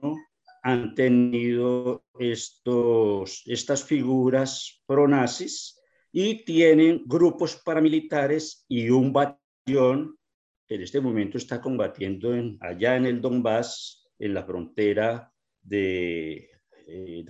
han 0.62 0.94
tenido 0.94 2.04
estos, 2.18 3.42
estas 3.46 3.84
figuras 3.84 4.82
pronazis 4.86 5.80
y 6.12 6.44
tienen 6.44 7.02
grupos 7.06 7.56
paramilitares 7.64 8.64
y 8.68 8.90
un 8.90 9.12
batallón 9.12 10.18
que 10.66 10.74
en 10.74 10.82
este 10.82 11.00
momento 11.00 11.38
está 11.38 11.60
combatiendo 11.60 12.32
allá 12.60 12.96
en 12.96 13.06
el 13.06 13.20
Donbass 13.20 14.08
en 14.18 14.34
la 14.34 14.44
frontera 14.44 15.32
de 15.62 16.50
eh, 16.86 17.24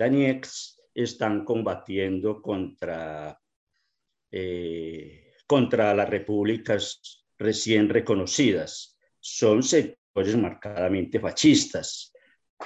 están 0.93 1.45
combatiendo 1.45 2.41
contra, 2.41 3.39
eh, 4.29 5.33
contra 5.47 5.93
las 5.93 6.09
repúblicas 6.09 7.25
recién 7.37 7.89
reconocidas. 7.89 8.97
Son 9.19 9.63
sectores 9.63 10.35
marcadamente 10.35 11.19
fascistas. 11.19 12.11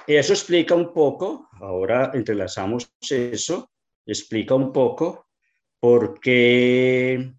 Eso 0.08 0.34
explica 0.34 0.76
un 0.76 0.94
poco, 0.94 1.50
ahora 1.54 2.12
entrelazamos 2.14 2.92
eso, 3.10 3.72
explica 4.06 4.56
un 4.56 4.72
poco 4.72 5.28
por 5.80 6.20
qué 6.20 7.34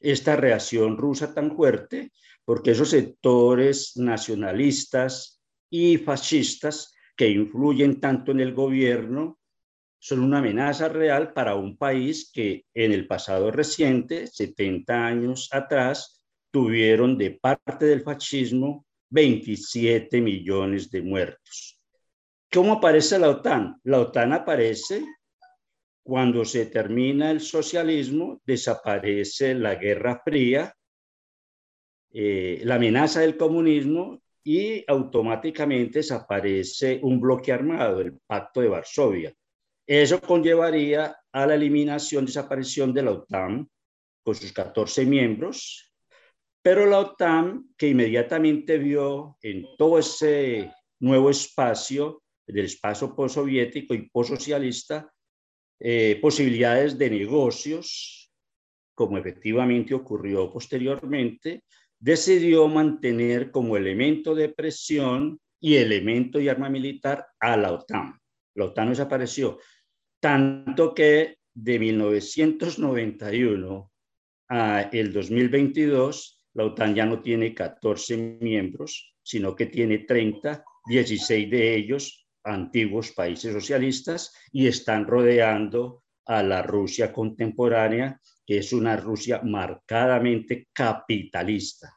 esta 0.00 0.36
reacción 0.36 0.96
rusa 0.96 1.34
tan 1.34 1.54
fuerte, 1.54 2.12
porque 2.44 2.70
esos 2.70 2.90
sectores 2.90 3.96
nacionalistas, 3.96 5.38
y 5.70 5.98
fascistas 5.98 6.94
que 7.16 7.28
influyen 7.28 8.00
tanto 8.00 8.32
en 8.32 8.40
el 8.40 8.54
gobierno 8.54 9.38
son 9.98 10.20
una 10.20 10.38
amenaza 10.38 10.88
real 10.88 11.32
para 11.32 11.56
un 11.56 11.76
país 11.76 12.30
que 12.32 12.64
en 12.72 12.92
el 12.92 13.06
pasado 13.06 13.50
reciente, 13.50 14.28
70 14.28 15.06
años 15.06 15.48
atrás, 15.52 16.22
tuvieron 16.50 17.18
de 17.18 17.32
parte 17.32 17.86
del 17.86 18.02
fascismo 18.02 18.86
27 19.10 20.20
millones 20.20 20.90
de 20.90 21.02
muertos. 21.02 21.77
¿Cómo 22.50 22.74
aparece 22.74 23.18
la 23.18 23.28
OTAN? 23.28 23.78
La 23.84 24.00
OTAN 24.00 24.32
aparece 24.32 25.04
cuando 26.02 26.46
se 26.46 26.64
termina 26.66 27.30
el 27.30 27.40
socialismo, 27.40 28.40
desaparece 28.46 29.54
la 29.54 29.74
Guerra 29.74 30.22
Fría, 30.24 30.74
eh, 32.10 32.62
la 32.64 32.76
amenaza 32.76 33.20
del 33.20 33.36
comunismo 33.36 34.22
y 34.42 34.82
automáticamente 34.88 35.98
desaparece 35.98 37.00
un 37.02 37.20
bloque 37.20 37.52
armado, 37.52 38.00
el 38.00 38.18
Pacto 38.26 38.62
de 38.62 38.68
Varsovia. 38.68 39.34
Eso 39.86 40.18
conllevaría 40.18 41.14
a 41.30 41.46
la 41.46 41.54
eliminación, 41.54 42.24
desaparición 42.24 42.94
de 42.94 43.02
la 43.02 43.10
OTAN 43.10 43.68
con 44.22 44.34
sus 44.34 44.52
14 44.54 45.04
miembros, 45.04 45.92
pero 46.62 46.86
la 46.86 47.00
OTAN, 47.00 47.74
que 47.76 47.88
inmediatamente 47.88 48.78
vio 48.78 49.36
en 49.42 49.66
todo 49.76 49.98
ese 49.98 50.72
nuevo 51.00 51.28
espacio, 51.28 52.22
del 52.48 52.64
espacio 52.64 53.14
postsoviético 53.14 53.94
y 53.94 54.08
postsocialista, 54.08 55.12
eh, 55.80 56.18
posibilidades 56.20 56.98
de 56.98 57.10
negocios, 57.10 58.32
como 58.94 59.18
efectivamente 59.18 59.94
ocurrió 59.94 60.50
posteriormente, 60.50 61.62
decidió 61.98 62.66
mantener 62.68 63.50
como 63.50 63.76
elemento 63.76 64.34
de 64.34 64.48
presión 64.48 65.38
y 65.60 65.76
elemento 65.76 66.38
de 66.38 66.50
arma 66.50 66.68
militar 66.68 67.26
a 67.38 67.56
la 67.56 67.72
OTAN. 67.72 68.18
La 68.54 68.66
OTAN 68.66 68.90
desapareció, 68.90 69.58
tanto 70.20 70.94
que 70.94 71.38
de 71.54 71.78
1991 71.78 73.90
a 74.48 74.82
el 74.92 75.12
2022, 75.12 76.46
la 76.54 76.64
OTAN 76.64 76.94
ya 76.94 77.04
no 77.04 77.20
tiene 77.20 77.54
14 77.54 78.38
miembros, 78.40 79.14
sino 79.22 79.54
que 79.54 79.66
tiene 79.66 79.98
30, 79.98 80.64
16 80.88 81.50
de 81.50 81.76
ellos 81.76 82.27
antiguos 82.48 83.12
países 83.12 83.52
socialistas 83.52 84.34
y 84.52 84.66
están 84.66 85.06
rodeando 85.06 86.02
a 86.26 86.42
la 86.42 86.62
Rusia 86.62 87.12
contemporánea 87.12 88.20
que 88.48 88.58
es 88.58 88.72
una 88.72 88.96
Rusia 88.96 89.42
marcadamente 89.44 90.68
capitalista. 90.72 91.94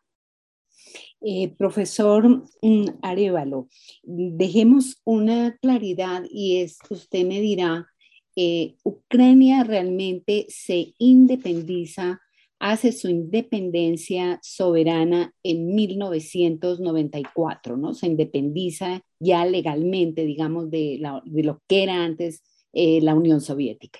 Eh, 1.22 1.56
profesor 1.58 2.44
mm, 2.62 2.86
Arevalo, 3.02 3.70
dejemos 4.04 5.00
una 5.06 5.58
claridad 5.62 6.24
y 6.30 6.58
es, 6.58 6.78
usted 6.90 7.26
me 7.26 7.40
dirá, 7.40 7.88
eh, 8.36 8.76
Ucrania 8.84 9.64
realmente 9.64 10.46
se 10.50 10.94
independiza, 10.98 12.20
hace 12.60 12.92
su 12.92 13.08
independencia 13.08 14.38
soberana 14.44 15.34
en 15.44 15.74
1994, 15.74 17.78
¿no? 17.78 17.94
Se 17.94 18.08
independiza 18.08 19.02
ya 19.22 19.46
legalmente, 19.46 20.26
digamos, 20.26 20.70
de, 20.72 21.00
lo 21.26 21.62
que 21.68 21.84
era 21.84 22.04
antes 22.04 22.44
eh, 22.74 23.00
la 23.02 23.14
Unión 23.14 23.40
Soviética. 23.40 24.00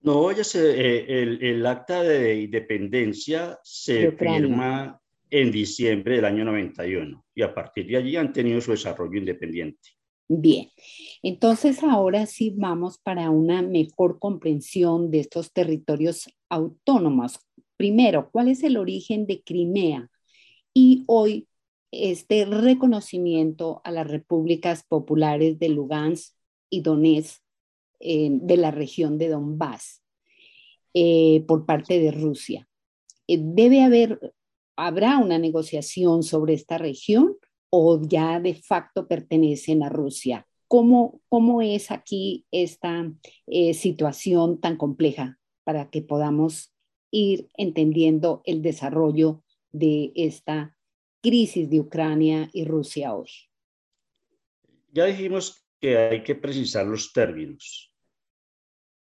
No, 0.00 0.20
oye, 0.20 0.42
eh, 0.54 1.04
el, 1.08 1.42
el, 1.42 1.66
acta 1.66 2.02
de 2.02 2.40
independencia 2.42 3.58
se 3.62 4.12
firma 4.12 4.98
en 5.30 5.50
diciembre 5.50 6.16
del 6.16 6.24
año 6.24 6.44
91 6.44 7.24
y 7.34 7.42
a 7.42 7.54
partir 7.54 7.86
de 7.86 7.96
allí 7.96 8.16
han 8.16 8.32
tenido 8.32 8.60
su 8.60 8.70
desarrollo 8.70 9.18
independiente. 9.18 9.90
Bien, 10.28 10.68
entonces 11.22 11.82
ahora 11.82 12.26
sí 12.26 12.54
vamos 12.56 12.98
para 12.98 13.30
una 13.30 13.60
mejor 13.62 14.18
comprensión 14.18 15.10
de 15.10 15.20
estos 15.20 15.52
territorios 15.52 16.30
autónomos. 16.48 17.40
Primero, 17.76 18.30
¿cuál 18.30 18.48
es 18.48 18.62
el 18.62 18.76
origen 18.76 19.26
de 19.26 19.42
Crimea? 19.42 20.10
Y 20.72 21.04
hoy 21.06 21.47
este 21.90 22.44
reconocimiento 22.44 23.80
a 23.84 23.90
las 23.90 24.06
repúblicas 24.06 24.84
populares 24.86 25.58
de 25.58 25.68
Lugansk 25.70 26.34
y 26.70 26.82
Donetsk 26.82 27.42
eh, 28.00 28.28
de 28.30 28.56
la 28.56 28.70
región 28.70 29.18
de 29.18 29.28
Donbass 29.28 30.02
eh, 30.94 31.44
por 31.48 31.66
parte 31.66 31.98
de 31.98 32.10
Rusia. 32.10 32.68
Eh, 33.26 33.38
¿Debe 33.40 33.82
haber, 33.82 34.34
habrá 34.76 35.18
una 35.18 35.38
negociación 35.38 36.22
sobre 36.22 36.54
esta 36.54 36.78
región 36.78 37.36
o 37.70 38.00
ya 38.02 38.40
de 38.40 38.54
facto 38.54 39.08
pertenecen 39.08 39.82
a 39.82 39.88
Rusia? 39.88 40.46
¿Cómo, 40.68 41.20
cómo 41.28 41.62
es 41.62 41.90
aquí 41.90 42.44
esta 42.50 43.10
situación 43.72 44.60
tan 44.60 44.76
compleja 44.76 45.38
para 45.64 45.88
que 45.88 46.02
podamos 46.02 46.74
ir 47.10 47.48
entendiendo 47.56 48.42
el 48.44 48.60
desarrollo 48.60 49.42
de 49.72 50.12
esta 50.14 50.77
crisis 51.22 51.68
de 51.68 51.80
Ucrania 51.80 52.48
y 52.52 52.64
Rusia 52.64 53.14
hoy? 53.14 53.30
Ya 54.90 55.04
dijimos 55.04 55.66
que 55.80 55.96
hay 55.96 56.22
que 56.22 56.34
precisar 56.34 56.86
los 56.86 57.12
términos. 57.12 57.92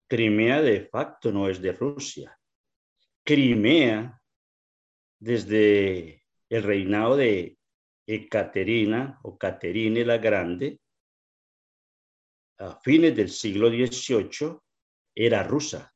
Crimea 0.09 0.61
de 0.61 0.87
facto 0.87 1.33
no 1.33 1.49
es 1.49 1.61
de 1.61 1.73
Rusia. 1.73 2.39
Crimea, 3.25 4.21
desde 5.19 6.25
el 6.49 6.63
reinado 6.63 7.17
de 7.17 7.59
Ekaterina 8.07 9.19
o 9.23 9.39
Caterine 9.39 10.05
la 10.05 10.19
Grande, 10.19 10.81
a 12.59 12.79
fines 12.81 13.17
del 13.17 13.31
siglo 13.31 13.71
XVIII, 13.71 14.59
era 15.15 15.43
rusa. 15.43 15.92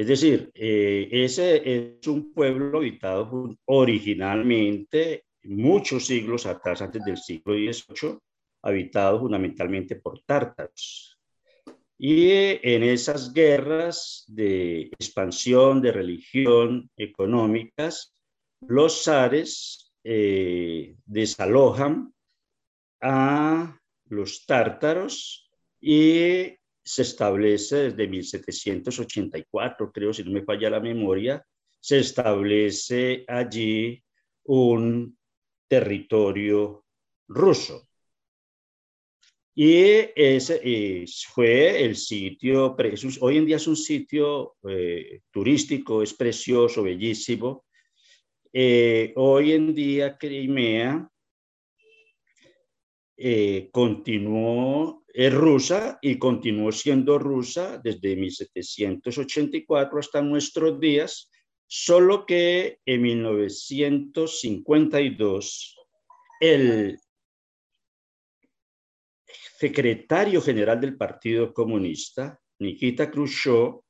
Es 0.00 0.06
decir, 0.06 0.50
eh, 0.54 1.10
ese 1.12 1.98
es 2.00 2.06
un 2.08 2.32
pueblo 2.32 2.78
habitado 2.78 3.54
originalmente 3.66 5.26
muchos 5.42 6.06
siglos 6.06 6.46
atrás, 6.46 6.80
antes 6.80 7.04
del 7.04 7.18
siglo 7.18 7.52
XVIII, 7.52 8.18
habitado 8.62 9.20
fundamentalmente 9.20 9.96
por 9.96 10.22
tártaros. 10.22 11.18
Y 11.98 12.30
en 12.30 12.82
esas 12.82 13.34
guerras 13.34 14.24
de 14.26 14.84
expansión 14.84 15.82
de 15.82 15.92
religión 15.92 16.90
económicas, 16.96 18.14
los 18.62 19.04
zares 19.04 19.92
eh, 20.02 20.96
desalojan 21.04 22.14
a 23.02 23.78
los 24.06 24.46
tártaros 24.46 25.50
y 25.78 26.54
se 26.90 27.02
establece 27.02 27.90
desde 27.90 28.08
1784, 28.08 29.92
creo, 29.92 30.12
si 30.12 30.24
no 30.24 30.32
me 30.32 30.42
falla 30.42 30.70
la 30.70 30.80
memoria, 30.80 31.46
se 31.78 32.00
establece 32.00 33.24
allí 33.28 34.02
un 34.46 35.16
territorio 35.68 36.84
ruso. 37.28 37.88
Y 39.54 39.84
ese 40.16 41.04
fue 41.32 41.84
el 41.84 41.94
sitio, 41.94 42.76
hoy 43.20 43.36
en 43.36 43.46
día 43.46 43.56
es 43.56 43.68
un 43.68 43.76
sitio 43.76 44.56
eh, 44.68 45.20
turístico, 45.30 46.02
es 46.02 46.14
precioso, 46.14 46.82
bellísimo. 46.82 47.66
Eh, 48.52 49.12
hoy 49.14 49.52
en 49.52 49.74
día 49.76 50.18
Crimea 50.18 51.08
eh, 53.22 53.68
continuó, 53.70 55.04
es 55.12 55.34
rusa 55.34 55.98
y 56.00 56.18
continuó 56.18 56.72
siendo 56.72 57.18
rusa 57.18 57.76
desde 57.76 58.16
1784 58.16 59.98
hasta 59.98 60.22
nuestros 60.22 60.80
días, 60.80 61.30
solo 61.66 62.24
que 62.24 62.78
en 62.86 63.02
1952 63.02 65.76
el 66.40 66.98
secretario 69.58 70.40
general 70.40 70.80
del 70.80 70.96
Partido 70.96 71.52
Comunista, 71.52 72.40
Nikita 72.58 73.10
Khrushchev, 73.10 73.82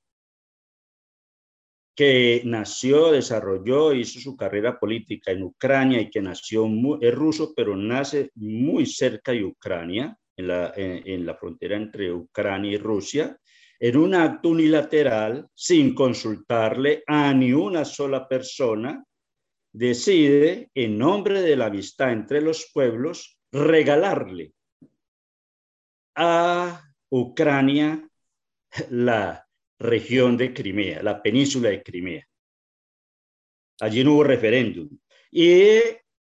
que 2.00 2.40
nació, 2.46 3.12
desarrolló, 3.12 3.92
hizo 3.92 4.20
su 4.20 4.34
carrera 4.34 4.80
política 4.80 5.32
en 5.32 5.42
Ucrania 5.42 6.00
y 6.00 6.08
que 6.08 6.22
nació, 6.22 6.66
es 6.98 7.14
ruso, 7.14 7.52
pero 7.54 7.76
nace 7.76 8.30
muy 8.36 8.86
cerca 8.86 9.32
de 9.32 9.44
Ucrania, 9.44 10.16
en 10.34 10.48
la, 10.48 10.72
en 10.74 11.26
la 11.26 11.34
frontera 11.34 11.76
entre 11.76 12.10
Ucrania 12.10 12.72
y 12.72 12.78
Rusia, 12.78 13.38
en 13.78 13.98
un 13.98 14.14
acto 14.14 14.48
unilateral, 14.48 15.46
sin 15.52 15.94
consultarle 15.94 17.04
a 17.06 17.34
ni 17.34 17.52
una 17.52 17.84
sola 17.84 18.26
persona, 18.26 19.04
decide, 19.70 20.70
en 20.72 20.96
nombre 20.96 21.42
de 21.42 21.54
la 21.54 21.66
amistad 21.66 22.12
entre 22.12 22.40
los 22.40 22.70
pueblos, 22.72 23.38
regalarle 23.52 24.54
a 26.14 26.82
Ucrania 27.10 28.08
la 28.88 29.49
región 29.80 30.36
de 30.36 30.52
Crimea, 30.52 31.02
la 31.02 31.20
península 31.22 31.70
de 31.70 31.82
Crimea. 31.82 32.28
Allí 33.80 34.04
no 34.04 34.14
hubo 34.14 34.24
referéndum. 34.24 34.88
Y 35.30 35.78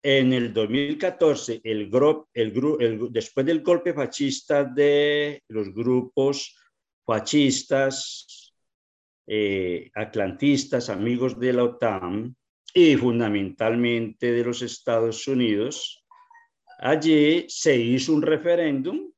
en 0.02 0.32
el 0.32 0.52
2014, 0.52 1.60
el, 1.62 1.90
el, 2.34 3.08
después 3.10 3.46
del 3.46 3.62
golpe 3.62 3.94
fascista 3.94 4.64
de 4.64 5.42
los 5.48 5.72
grupos 5.72 6.56
fascistas, 7.04 8.52
eh, 9.28 9.90
atlantistas, 9.94 10.90
amigos 10.90 11.38
de 11.38 11.52
la 11.52 11.64
OTAN 11.64 12.36
y 12.74 12.96
fundamentalmente 12.96 14.32
de 14.32 14.44
los 14.44 14.62
Estados 14.62 15.26
Unidos, 15.28 16.04
allí 16.78 17.46
se 17.48 17.76
hizo 17.76 18.12
un 18.12 18.22
referéndum 18.22 19.12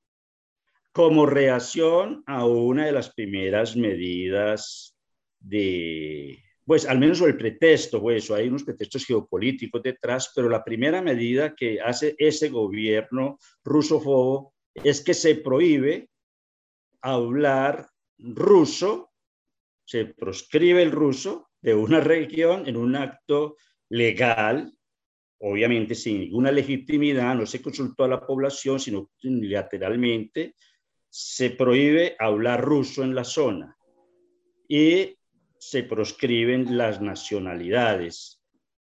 como 0.99 1.27
reacción 1.27 2.25
a 2.27 2.45
una 2.45 2.87
de 2.87 2.91
las 2.91 3.15
primeras 3.15 3.77
medidas 3.77 4.99
de, 5.39 6.43
pues 6.65 6.87
al 6.87 6.99
menos 6.99 7.21
el 7.21 7.37
pretexto, 7.37 8.01
pues 8.01 8.29
hay 8.33 8.49
unos 8.49 8.65
pretextos 8.65 9.07
geopolíticos 9.07 9.81
detrás, 9.81 10.33
pero 10.35 10.49
la 10.49 10.65
primera 10.65 11.01
medida 11.01 11.55
que 11.55 11.81
hace 11.81 12.17
ese 12.19 12.49
gobierno 12.49 13.39
rusofobo 13.63 14.55
es 14.75 15.01
que 15.01 15.15
se 15.15 15.37
prohíbe 15.37 16.11
hablar 17.01 17.89
ruso, 18.19 19.13
se 19.85 20.07
proscribe 20.07 20.83
el 20.83 20.91
ruso 20.91 21.49
de 21.61 21.77
una 21.77 22.01
región 22.01 22.67
en 22.67 22.77
un 22.77 22.97
acto 22.97 23.57
legal, 23.89 24.75
obviamente 25.39 25.95
sin 25.95 26.19
ninguna 26.19 26.51
legitimidad, 26.51 27.37
no 27.37 27.47
se 27.47 27.63
consultó 27.63 28.03
a 28.03 28.09
la 28.09 28.27
población, 28.27 28.81
sino 28.81 29.13
unilateralmente, 29.23 30.57
se 31.09 31.51
prohíbe 31.51 32.17
hablar 32.19 32.63
ruso 32.63 33.03
en 33.03 33.15
la 33.15 33.25
zona 33.25 33.77
y 34.69 35.17
se 35.59 35.83
proscriben 35.83 36.77
las 36.77 37.01
nacionalidades. 37.01 38.41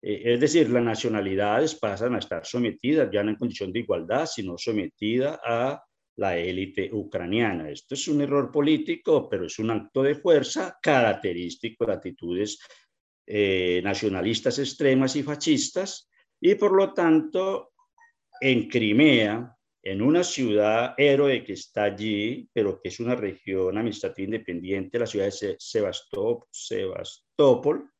Eh, 0.02 0.22
es 0.34 0.40
decir, 0.40 0.70
las 0.70 0.82
nacionalidades 0.82 1.74
pasan 1.74 2.14
a 2.14 2.18
estar 2.18 2.44
sometidas 2.44 3.08
ya 3.12 3.22
no 3.22 3.30
en 3.30 3.36
condición 3.36 3.72
de 3.72 3.80
igualdad, 3.80 4.26
sino 4.26 4.58
sometida 4.58 5.40
a 5.44 5.82
la 6.16 6.36
élite 6.36 6.90
ucraniana. 6.92 7.70
Esto 7.70 7.94
es 7.94 8.08
un 8.08 8.20
error 8.20 8.50
político, 8.50 9.28
pero 9.28 9.46
es 9.46 9.58
un 9.58 9.70
acto 9.70 10.02
de 10.02 10.16
fuerza 10.16 10.76
característico 10.82 11.86
de 11.86 11.92
actitudes 11.92 12.58
eh, 13.24 13.80
nacionalistas 13.84 14.58
extremas 14.58 15.14
y 15.16 15.22
fascistas, 15.22 16.10
y 16.40 16.54
por 16.54 16.72
lo 16.72 16.92
tanto, 16.92 17.72
en 18.40 18.68
Crimea, 18.68 19.57
en 19.82 20.02
una 20.02 20.24
ciudad 20.24 20.94
héroe 20.96 21.44
que 21.44 21.54
está 21.54 21.84
allí, 21.84 22.48
pero 22.52 22.80
que 22.80 22.88
es 22.88 23.00
una 23.00 23.14
región 23.14 23.78
administrativa 23.78 24.26
independiente, 24.26 24.98
la 24.98 25.06
ciudad 25.06 25.26
de 25.26 25.56
Sebastopol, 25.58 27.90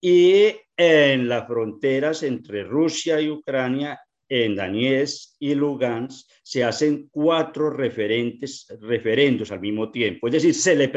y 0.00 0.54
en 0.76 1.28
las 1.28 1.46
fronteras 1.46 2.22
entre 2.22 2.64
Rusia 2.64 3.20
y 3.20 3.30
Ucrania 3.30 4.00
en 4.28 4.54
Donetsk 4.54 5.36
y 5.38 5.54
Lugansk 5.54 6.28
se 6.42 6.62
hacen 6.62 7.08
cuatro 7.08 7.70
referentes, 7.70 8.66
referendos 8.80 9.50
al 9.50 9.60
mismo 9.60 9.90
tiempo. 9.90 10.28
Es 10.28 10.34
decir, 10.34 10.54
se 10.54 10.76
le 10.76 10.92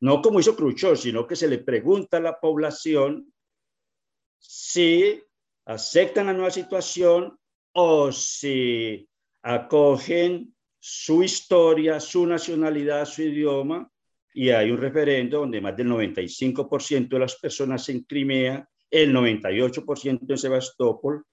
no 0.00 0.22
como 0.22 0.40
hizo 0.40 0.56
Khrushchev, 0.56 0.96
sino 0.96 1.26
que 1.26 1.36
se 1.36 1.48
le 1.48 1.58
pregunta 1.58 2.16
a 2.16 2.20
la 2.20 2.40
población 2.40 3.30
si 4.38 5.22
aceptan 5.66 6.26
la 6.26 6.32
nueva 6.32 6.50
situación 6.50 7.38
o 7.72 8.10
si 8.10 9.06
acogen 9.46 10.52
su 10.80 11.22
historia, 11.22 12.00
su 12.00 12.26
nacionalidad, 12.26 13.04
su 13.04 13.22
idioma, 13.22 13.88
y 14.34 14.50
hay 14.50 14.72
un 14.72 14.78
referendo 14.78 15.38
donde 15.38 15.60
más 15.60 15.76
del 15.76 15.86
95% 15.86 17.08
de 17.08 17.18
las 17.18 17.36
personas 17.36 17.88
en 17.88 18.02
Crimea, 18.02 18.68
el 18.90 19.14
98% 19.14 20.26
en 20.28 20.38
Sebastopol, 20.38 21.24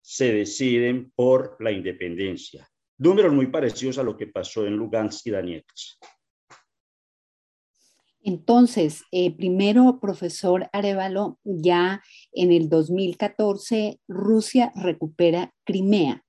se 0.00 0.32
deciden 0.32 1.10
por 1.14 1.56
la 1.60 1.72
independencia. 1.72 2.68
Números 2.98 3.32
muy 3.32 3.46
parecidos 3.46 3.96
a 3.96 4.02
lo 4.02 4.14
que 4.14 4.26
pasó 4.26 4.66
en 4.66 4.76
Lugansk 4.76 5.26
y 5.26 5.30
Donetsk. 5.30 5.98
Entonces, 8.20 9.04
eh, 9.10 9.34
primero, 9.34 10.00
profesor 10.00 10.68
Arevalo, 10.72 11.38
ya 11.44 12.02
en 12.32 12.52
el 12.52 12.68
2014 12.68 14.00
Rusia 14.06 14.70
recupera 14.76 15.54
Crimea. 15.64 16.24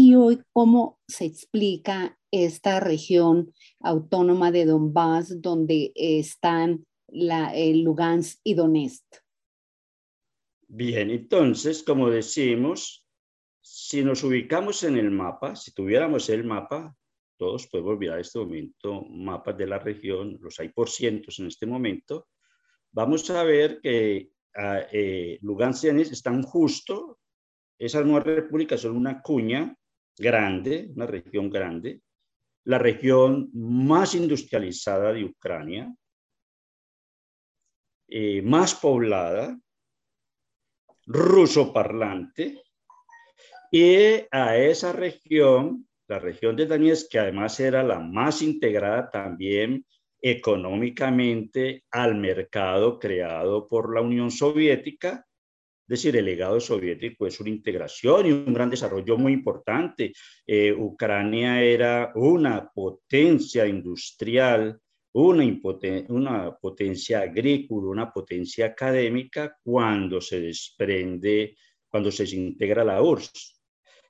Y 0.00 0.14
hoy, 0.14 0.40
¿cómo 0.52 1.00
se 1.08 1.24
explica 1.24 2.16
esta 2.30 2.78
región 2.78 3.52
autónoma 3.80 4.52
de 4.52 4.64
Donbass 4.64 5.42
donde 5.42 5.90
están 5.96 6.86
la, 7.08 7.52
Lugansk 7.74 8.38
y 8.44 8.54
Donetsk? 8.54 9.02
Bien, 10.68 11.10
entonces, 11.10 11.82
como 11.82 12.10
decimos, 12.10 13.04
si 13.60 14.04
nos 14.04 14.22
ubicamos 14.22 14.84
en 14.84 14.98
el 14.98 15.10
mapa, 15.10 15.56
si 15.56 15.72
tuviéramos 15.72 16.28
el 16.28 16.44
mapa, 16.44 16.94
todos 17.36 17.66
podemos 17.66 17.98
mirar 17.98 18.18
en 18.18 18.20
este 18.20 18.38
momento 18.38 19.02
mapas 19.02 19.58
de 19.58 19.66
la 19.66 19.80
región, 19.80 20.38
los 20.40 20.60
hay 20.60 20.68
por 20.68 20.88
cientos 20.88 21.40
en 21.40 21.48
este 21.48 21.66
momento, 21.66 22.28
vamos 22.92 23.28
a 23.30 23.42
ver 23.42 23.80
que 23.80 24.30
uh, 24.56 24.86
eh, 24.92 25.40
Lugansk 25.42 25.82
y 25.82 25.86
Donetsk 25.88 26.12
están 26.12 26.44
justo, 26.44 27.18
esas 27.80 28.04
nuevas 28.06 28.26
repúblicas 28.26 28.80
son 28.80 28.96
una 28.96 29.20
cuña 29.22 29.76
grande, 30.18 30.90
una 30.94 31.06
región 31.06 31.50
grande, 31.50 32.00
la 32.64 32.78
región 32.78 33.50
más 33.52 34.14
industrializada 34.14 35.12
de 35.12 35.24
Ucrania, 35.24 35.94
eh, 38.08 38.42
más 38.42 38.74
poblada, 38.74 39.58
ruso 41.06 41.72
parlante, 41.72 42.62
y 43.70 44.24
a 44.30 44.56
esa 44.56 44.92
región, 44.92 45.86
la 46.08 46.18
región 46.18 46.56
de 46.56 46.66
Donetsk, 46.66 47.10
que 47.10 47.18
además 47.18 47.60
era 47.60 47.82
la 47.82 47.98
más 48.00 48.40
integrada 48.40 49.10
también 49.10 49.84
económicamente 50.20 51.84
al 51.90 52.16
mercado 52.16 52.98
creado 52.98 53.68
por 53.68 53.94
la 53.94 54.00
Unión 54.00 54.30
Soviética, 54.30 55.27
decir, 55.88 56.16
el 56.16 56.26
legado 56.26 56.60
soviético 56.60 57.26
es 57.26 57.40
una 57.40 57.50
integración 57.50 58.26
y 58.26 58.32
un 58.32 58.52
gran 58.52 58.70
desarrollo 58.70 59.16
muy 59.16 59.32
importante. 59.32 60.12
Eh, 60.46 60.72
Ucrania 60.72 61.62
era 61.62 62.12
una 62.14 62.68
potencia 62.68 63.66
industrial, 63.66 64.78
una, 65.12 65.44
una 66.08 66.56
potencia 66.56 67.20
agrícola, 67.20 67.88
una 67.88 68.12
potencia 68.12 68.66
académica 68.66 69.56
cuando 69.64 70.20
se 70.20 70.40
desprende, 70.40 71.56
cuando 71.88 72.12
se 72.12 72.24
integra 72.36 72.84
la 72.84 73.02
URSS. 73.02 73.60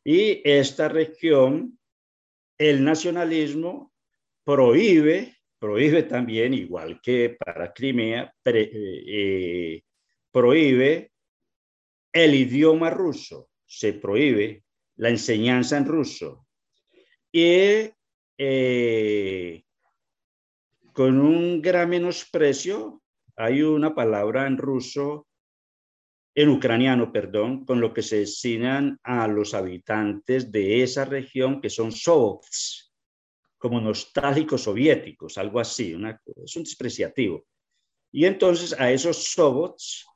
Y 0.04 0.40
esta 0.44 0.88
región, 0.88 1.78
el 2.58 2.82
nacionalismo 2.82 3.92
prohíbe, 4.44 5.36
prohíbe 5.58 6.04
también, 6.04 6.54
igual 6.54 7.00
que 7.00 7.36
para 7.38 7.72
Crimea, 7.72 8.34
eh, 8.44 8.70
eh, 8.72 9.82
prohíbe 10.32 11.12
el 12.12 12.34
idioma 12.34 12.90
ruso, 12.90 13.50
se 13.66 13.92
prohíbe 13.92 14.64
la 14.96 15.10
enseñanza 15.10 15.76
en 15.76 15.86
ruso. 15.86 16.46
Y 17.30 17.90
eh, 18.38 19.64
con 20.92 21.20
un 21.20 21.60
gran 21.60 21.90
menosprecio, 21.90 23.02
hay 23.36 23.62
una 23.62 23.94
palabra 23.94 24.46
en 24.46 24.58
ruso 24.58 25.28
en 26.34 26.50
ucraniano, 26.50 27.12
perdón, 27.12 27.64
con 27.64 27.80
lo 27.80 27.92
que 27.92 28.02
se 28.02 28.20
designan 28.20 28.98
a 29.02 29.26
los 29.26 29.54
habitantes 29.54 30.52
de 30.52 30.84
esa 30.84 31.04
región 31.04 31.60
que 31.60 31.68
son 31.68 31.90
sovots, 31.90 32.94
como 33.58 33.80
nostálgicos 33.80 34.62
soviéticos, 34.62 35.36
algo 35.36 35.58
así, 35.58 35.96
es 36.44 36.56
un 36.56 36.62
despreciativo. 36.62 37.44
Y 38.12 38.24
entonces 38.24 38.72
a 38.78 38.92
esos 38.92 39.32
sobots, 39.32 40.06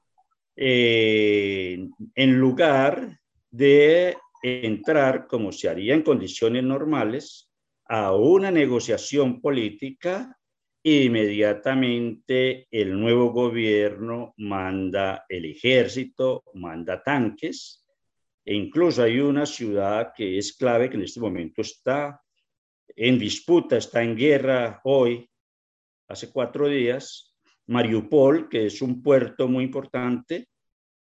eh, 0.56 1.88
en 2.14 2.38
lugar 2.38 3.18
de 3.50 4.16
entrar, 4.42 5.26
como 5.26 5.52
se 5.52 5.68
haría 5.68 5.94
en 5.94 6.02
condiciones 6.02 6.62
normales, 6.64 7.50
a 7.86 8.14
una 8.14 8.50
negociación 8.50 9.40
política 9.40 10.36
Inmediatamente 10.84 12.66
el 12.68 12.98
nuevo 12.98 13.30
gobierno 13.30 14.34
manda 14.38 15.24
el 15.28 15.44
ejército, 15.44 16.42
manda 16.54 17.00
tanques, 17.00 17.86
e 18.44 18.52
incluso 18.54 19.04
hay 19.04 19.20
una 19.20 19.46
ciudad 19.46 20.12
que 20.12 20.38
es 20.38 20.56
clave, 20.56 20.90
que 20.90 20.96
en 20.96 21.04
este 21.04 21.20
momento 21.20 21.62
está 21.62 22.20
en 22.88 23.16
disputa, 23.16 23.76
está 23.76 24.02
en 24.02 24.16
guerra 24.16 24.80
hoy, 24.82 25.30
hace 26.08 26.32
cuatro 26.32 26.68
días, 26.68 27.31
Mariupol, 27.72 28.48
que 28.48 28.66
es 28.66 28.82
un 28.82 29.02
puerto 29.02 29.48
muy 29.48 29.64
importante. 29.64 30.48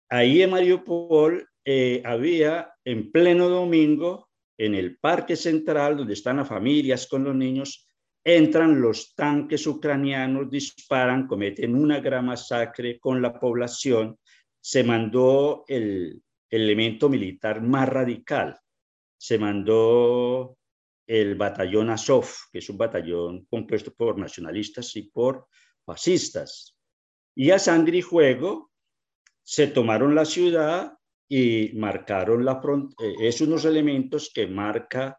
Ahí 0.10 0.41
en 0.41 0.50
Mariupol 0.50 1.48
eh, 1.63 2.02
había 2.04 2.74
en 2.84 3.12
pleno 3.12 3.50
domingo, 3.50 4.30
en 4.58 4.74
el 4.76 4.98
parque 4.98 5.36
central, 5.36 5.98
donde 5.98 6.13
están 6.13 6.38
las 6.38 6.48
familias 6.48 7.08
con 7.08 7.24
los 7.24 7.36
niños, 7.36 7.88
entran 8.24 8.82
los 8.82 9.13
tanques 9.15 9.67
ucranianos, 9.67 10.50
disparan, 10.50 11.28
cometen 11.28 11.76
una 11.76 12.00
gran 12.00 12.26
masacre 12.26 13.00
con 13.00 13.22
la 13.22 13.39
población. 13.39 14.17
Se 14.60 14.84
mandó 14.84 15.63
el, 15.67 16.22
elemento 16.50 17.10
militar 17.10 17.62
más 17.62 17.89
radical. 17.89 18.58
Se 19.17 19.38
mandó 19.38 20.58
el 21.06 21.36
batallón 21.36 21.89
Azov, 21.89 22.28
que 22.52 22.60
es 22.60 22.70
un 22.70 22.78
batallón 22.78 23.46
compuesto 23.46 23.93
por 23.93 24.17
nacionalistas 24.17 24.96
y 24.96 25.04
por 25.04 25.48
fascistas. 25.88 26.76
Y 27.34 27.52
a 27.52 27.60
sangre 27.60 28.00
y 28.00 28.02
juego 28.02 28.71
se 29.41 29.67
tomaron 29.67 30.13
la 30.13 30.26
ciudad 30.26 30.93
y 31.30 31.71
marcaron 31.76 32.43
la 32.45 32.62
frontera. 32.62 33.10
Eh, 33.10 33.28
es 33.28 33.41
unos 33.41 33.65
elementos 33.65 34.30
que 34.34 34.47
marca 34.47 35.17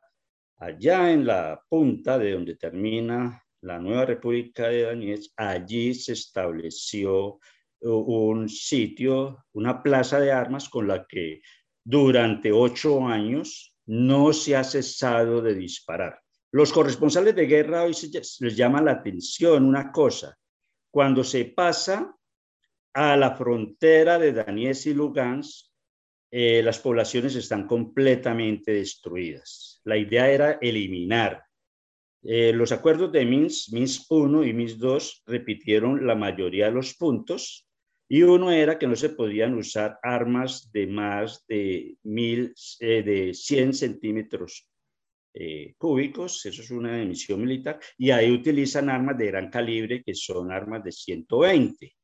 allá 0.58 1.10
en 1.10 1.26
la 1.26 1.60
punta 1.68 2.18
de 2.18 2.32
donde 2.32 2.56
termina 2.56 3.42
la 3.62 3.78
nueva 3.78 4.04
República 4.04 4.68
de 4.68 4.84
Donetsk, 4.84 5.32
allí 5.36 5.94
se 5.94 6.12
estableció 6.12 7.40
un 7.80 8.48
sitio, 8.48 9.44
una 9.52 9.82
plaza 9.82 10.20
de 10.20 10.32
armas 10.32 10.68
con 10.68 10.86
la 10.88 11.06
que 11.06 11.40
durante 11.84 12.52
ocho 12.52 13.06
años 13.06 13.74
no 13.86 14.32
se 14.32 14.56
ha 14.56 14.64
cesado 14.64 15.40
de 15.40 15.54
disparar. 15.54 16.20
Los 16.52 16.72
corresponsales 16.72 17.34
de 17.34 17.46
guerra 17.46 17.84
hoy 17.84 17.94
les 18.40 18.56
llama 18.56 18.82
la 18.82 18.92
atención 18.92 19.64
una 19.64 19.90
cosa. 19.92 20.36
Cuando 20.90 21.22
se 21.24 21.44
pasa 21.44 22.16
a 22.94 23.16
la 23.16 23.36
frontera 23.36 24.18
de 24.18 24.32
Donetsk 24.32 24.86
y 24.86 24.94
Lugansk, 24.94 25.66
eh, 26.30 26.62
las 26.62 26.78
poblaciones 26.78 27.34
están 27.36 27.66
completamente 27.66 28.72
destruidas. 28.72 29.80
La 29.84 29.96
idea 29.96 30.30
era 30.30 30.58
eliminar. 30.60 31.42
Eh, 32.22 32.52
los 32.52 32.72
acuerdos 32.72 33.12
de 33.12 33.24
Minsk, 33.24 33.72
Minsk 33.72 34.10
1 34.10 34.44
y 34.44 34.52
Minsk 34.52 34.76
2 34.76 35.22
repitieron 35.26 36.06
la 36.06 36.14
mayoría 36.14 36.66
de 36.66 36.72
los 36.72 36.94
puntos 36.94 37.66
y 38.08 38.22
uno 38.22 38.50
era 38.50 38.78
que 38.78 38.86
no 38.86 38.96
se 38.96 39.10
podían 39.10 39.54
usar 39.54 39.98
armas 40.02 40.70
de 40.72 40.86
más 40.86 41.46
de, 41.46 41.96
mil, 42.02 42.54
eh, 42.80 43.02
de 43.02 43.34
100 43.34 43.74
centímetros 43.74 44.66
cúbicos, 45.76 46.44
eso 46.46 46.62
es 46.62 46.70
una 46.70 47.00
emisión 47.00 47.40
militar, 47.40 47.78
y 47.96 48.10
ahí 48.10 48.30
utilizan 48.30 48.90
armas 48.90 49.16
de 49.16 49.26
gran 49.26 49.50
calibre 49.50 50.02
que 50.02 50.14
son 50.14 50.50
armas 50.50 50.82
de 50.82 50.92
120 50.92 51.96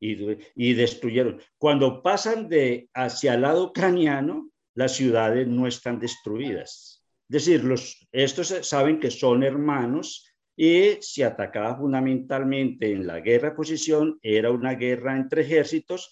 y, 0.00 0.74
destruyeron. 0.74 1.40
Cuando 1.56 2.02
pasan 2.02 2.48
de 2.48 2.88
hacia 2.94 3.34
el 3.34 3.42
lado 3.42 3.64
ucraniano, 3.64 4.50
las 4.74 4.94
ciudades 4.94 5.46
no 5.46 5.66
están 5.66 5.98
destruidas. 5.98 7.04
Es 7.28 7.44
decir, 7.44 7.64
los, 7.64 8.06
estos 8.12 8.48
saben 8.62 9.00
que 9.00 9.10
son 9.10 9.42
hermanos 9.42 10.24
y 10.56 10.96
se 11.00 11.24
atacaba 11.24 11.76
fundamentalmente 11.76 12.92
en 12.92 13.06
la 13.06 13.20
guerra 13.20 13.50
de 13.50 13.56
posición, 13.56 14.18
era 14.22 14.50
una 14.50 14.74
guerra 14.74 15.16
entre 15.16 15.42
ejércitos, 15.42 16.10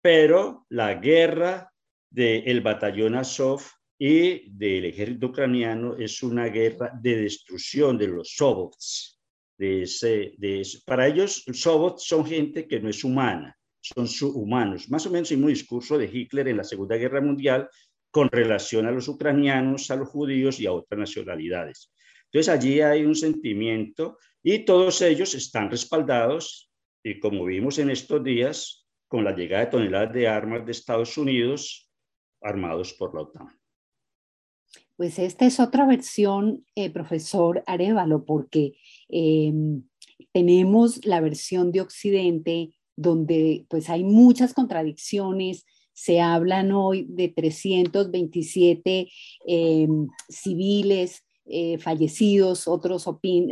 pero 0.00 0.66
la 0.68 0.94
guerra 0.94 1.72
del 2.10 2.60
batallón 2.60 3.16
Azov 3.16 3.62
y 4.06 4.50
del 4.50 4.84
ejército 4.84 5.28
ucraniano 5.28 5.96
es 5.96 6.22
una 6.22 6.44
guerra 6.48 6.92
de 7.00 7.22
destrucción 7.22 7.96
de 7.96 8.08
los 8.08 8.34
sobots 8.36 9.18
de 9.56 9.84
ese, 9.84 10.34
de 10.36 10.62
Para 10.84 11.06
ellos, 11.06 11.42
Sobots 11.50 12.04
son 12.04 12.26
gente 12.26 12.68
que 12.68 12.80
no 12.80 12.90
es 12.90 13.02
humana, 13.02 13.56
son 13.80 14.06
humanos. 14.34 14.90
Más 14.90 15.06
o 15.06 15.10
menos 15.10 15.30
el 15.30 15.38
mismo 15.38 15.48
discurso 15.48 15.96
de 15.96 16.10
Hitler 16.12 16.48
en 16.48 16.58
la 16.58 16.64
Segunda 16.64 16.96
Guerra 16.96 17.22
Mundial 17.22 17.66
con 18.10 18.28
relación 18.28 18.84
a 18.84 18.90
los 18.90 19.08
ucranianos, 19.08 19.90
a 19.90 19.96
los 19.96 20.10
judíos 20.10 20.60
y 20.60 20.66
a 20.66 20.72
otras 20.72 20.98
nacionalidades. 20.98 21.90
Entonces 22.26 22.52
allí 22.52 22.82
hay 22.82 23.06
un 23.06 23.14
sentimiento 23.14 24.18
y 24.42 24.66
todos 24.66 25.00
ellos 25.00 25.34
están 25.34 25.70
respaldados, 25.70 26.70
y 27.02 27.18
como 27.20 27.46
vimos 27.46 27.78
en 27.78 27.88
estos 27.88 28.22
días, 28.22 28.86
con 29.08 29.24
la 29.24 29.34
llegada 29.34 29.64
de 29.64 29.70
toneladas 29.70 30.12
de 30.12 30.28
armas 30.28 30.66
de 30.66 30.72
Estados 30.72 31.16
Unidos 31.16 31.90
armados 32.42 32.92
por 32.92 33.14
la 33.14 33.22
OTAN. 33.22 33.63
Pues 34.96 35.18
esta 35.18 35.44
es 35.46 35.58
otra 35.58 35.86
versión, 35.86 36.64
eh, 36.76 36.90
profesor 36.90 37.64
Arevalo, 37.66 38.24
porque 38.24 38.74
em, 39.08 39.82
tenemos 40.32 41.04
la 41.04 41.20
versión 41.20 41.72
de 41.72 41.80
Occidente 41.80 42.74
donde 42.96 43.66
pues 43.68 43.90
hay 43.90 44.04
muchas 44.04 44.54
contradicciones, 44.54 45.66
se 45.92 46.20
hablan 46.20 46.72
hoy 46.72 47.06
de 47.08 47.28
327 47.28 49.08
em, 49.46 50.08
civiles 50.28 51.24
eh, 51.46 51.78
fallecidos, 51.78 52.68
otros 52.68 53.06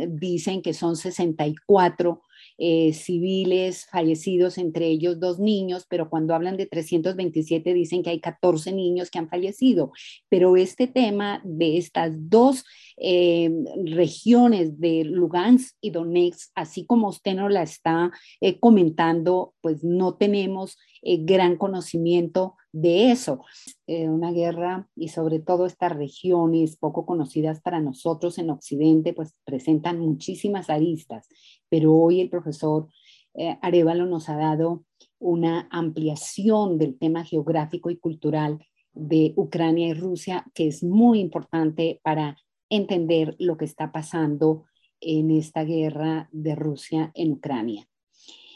dicen 0.09 0.61
que 0.61 0.73
son 0.73 0.95
64 0.95 2.21
eh, 2.65 2.93
civiles 2.93 3.87
fallecidos, 3.91 4.57
entre 4.57 4.87
ellos 4.87 5.19
dos 5.19 5.37
niños, 5.37 5.85
pero 5.89 6.09
cuando 6.09 6.33
hablan 6.33 6.55
de 6.55 6.65
327 6.65 7.73
dicen 7.73 8.03
que 8.03 8.11
hay 8.11 8.21
14 8.21 8.71
niños 8.71 9.11
que 9.11 9.19
han 9.19 9.27
fallecido. 9.27 9.91
Pero 10.29 10.55
este 10.55 10.87
tema 10.87 11.41
de 11.43 11.77
estas 11.77 12.13
dos 12.29 12.63
eh, 12.97 13.51
regiones 13.85 14.79
de 14.79 15.03
Lugansk 15.03 15.75
y 15.81 15.91
Donetsk, 15.91 16.51
así 16.55 16.85
como 16.85 17.09
usted 17.09 17.35
nos 17.35 17.51
la 17.51 17.63
está 17.63 18.11
eh, 18.41 18.59
comentando, 18.59 19.53
pues 19.61 19.83
no 19.83 20.15
tenemos 20.15 20.77
gran 21.05 21.57
conocimiento 21.57 22.55
de 22.71 23.11
eso. 23.11 23.43
una 23.87 24.31
guerra 24.31 24.87
y 24.95 25.09
sobre 25.09 25.39
todo 25.39 25.65
estas 25.65 25.91
regiones 25.91 26.77
poco 26.77 27.05
conocidas 27.05 27.59
para 27.59 27.81
nosotros 27.81 28.37
en 28.37 28.49
Occidente, 28.49 29.11
pues 29.11 29.37
presentan 29.43 29.99
muchísimas 29.99 30.69
aristas 30.69 31.27
pero 31.73 31.91
hoy 31.91 32.21
el 32.21 32.29
profesor 32.29 32.87
eh, 33.33 33.57
Arevalo 33.63 34.05
nos 34.05 34.29
ha 34.29 34.37
dado 34.37 34.85
una 35.17 35.67
ampliación 35.71 36.77
del 36.77 36.99
tema 36.99 37.23
geográfico 37.23 37.89
y 37.89 37.97
cultural 37.97 38.59
de 38.93 39.33
Ucrania 39.37 39.87
y 39.87 39.95
Rusia, 39.95 40.45
que 40.53 40.67
es 40.67 40.83
muy 40.83 41.19
importante 41.19 41.99
para 42.03 42.37
entender 42.69 43.35
lo 43.39 43.57
que 43.57 43.65
está 43.65 43.91
pasando 43.91 44.65
en 44.99 45.31
esta 45.31 45.63
guerra 45.63 46.29
de 46.31 46.55
Rusia 46.55 47.11
en 47.13 47.33
Ucrania. 47.33 47.87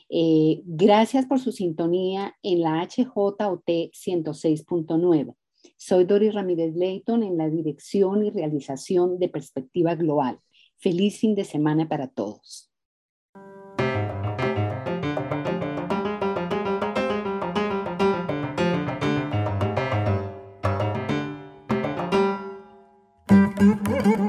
Eh, 0.10 0.62
gracias 0.66 1.26
por 1.26 1.40
su 1.40 1.52
sintonía 1.52 2.36
en 2.42 2.62
la 2.62 2.82
HJOT 2.88 3.40
106.9. 3.40 5.36
Soy 5.76 6.06
Doris 6.06 6.34
Ramírez 6.34 6.76
Leighton 6.76 7.24
en 7.24 7.38
la 7.38 7.50
dirección 7.50 8.26
y 8.26 8.30
realización 8.30 9.20
de 9.20 9.30
Perspectiva 9.30 9.96
Global. 9.96 10.40
Feliz 10.78 11.20
fin 11.20 11.36
de 11.36 11.44
semana 11.44 11.90
para 11.90 12.08
todos. 12.08 12.72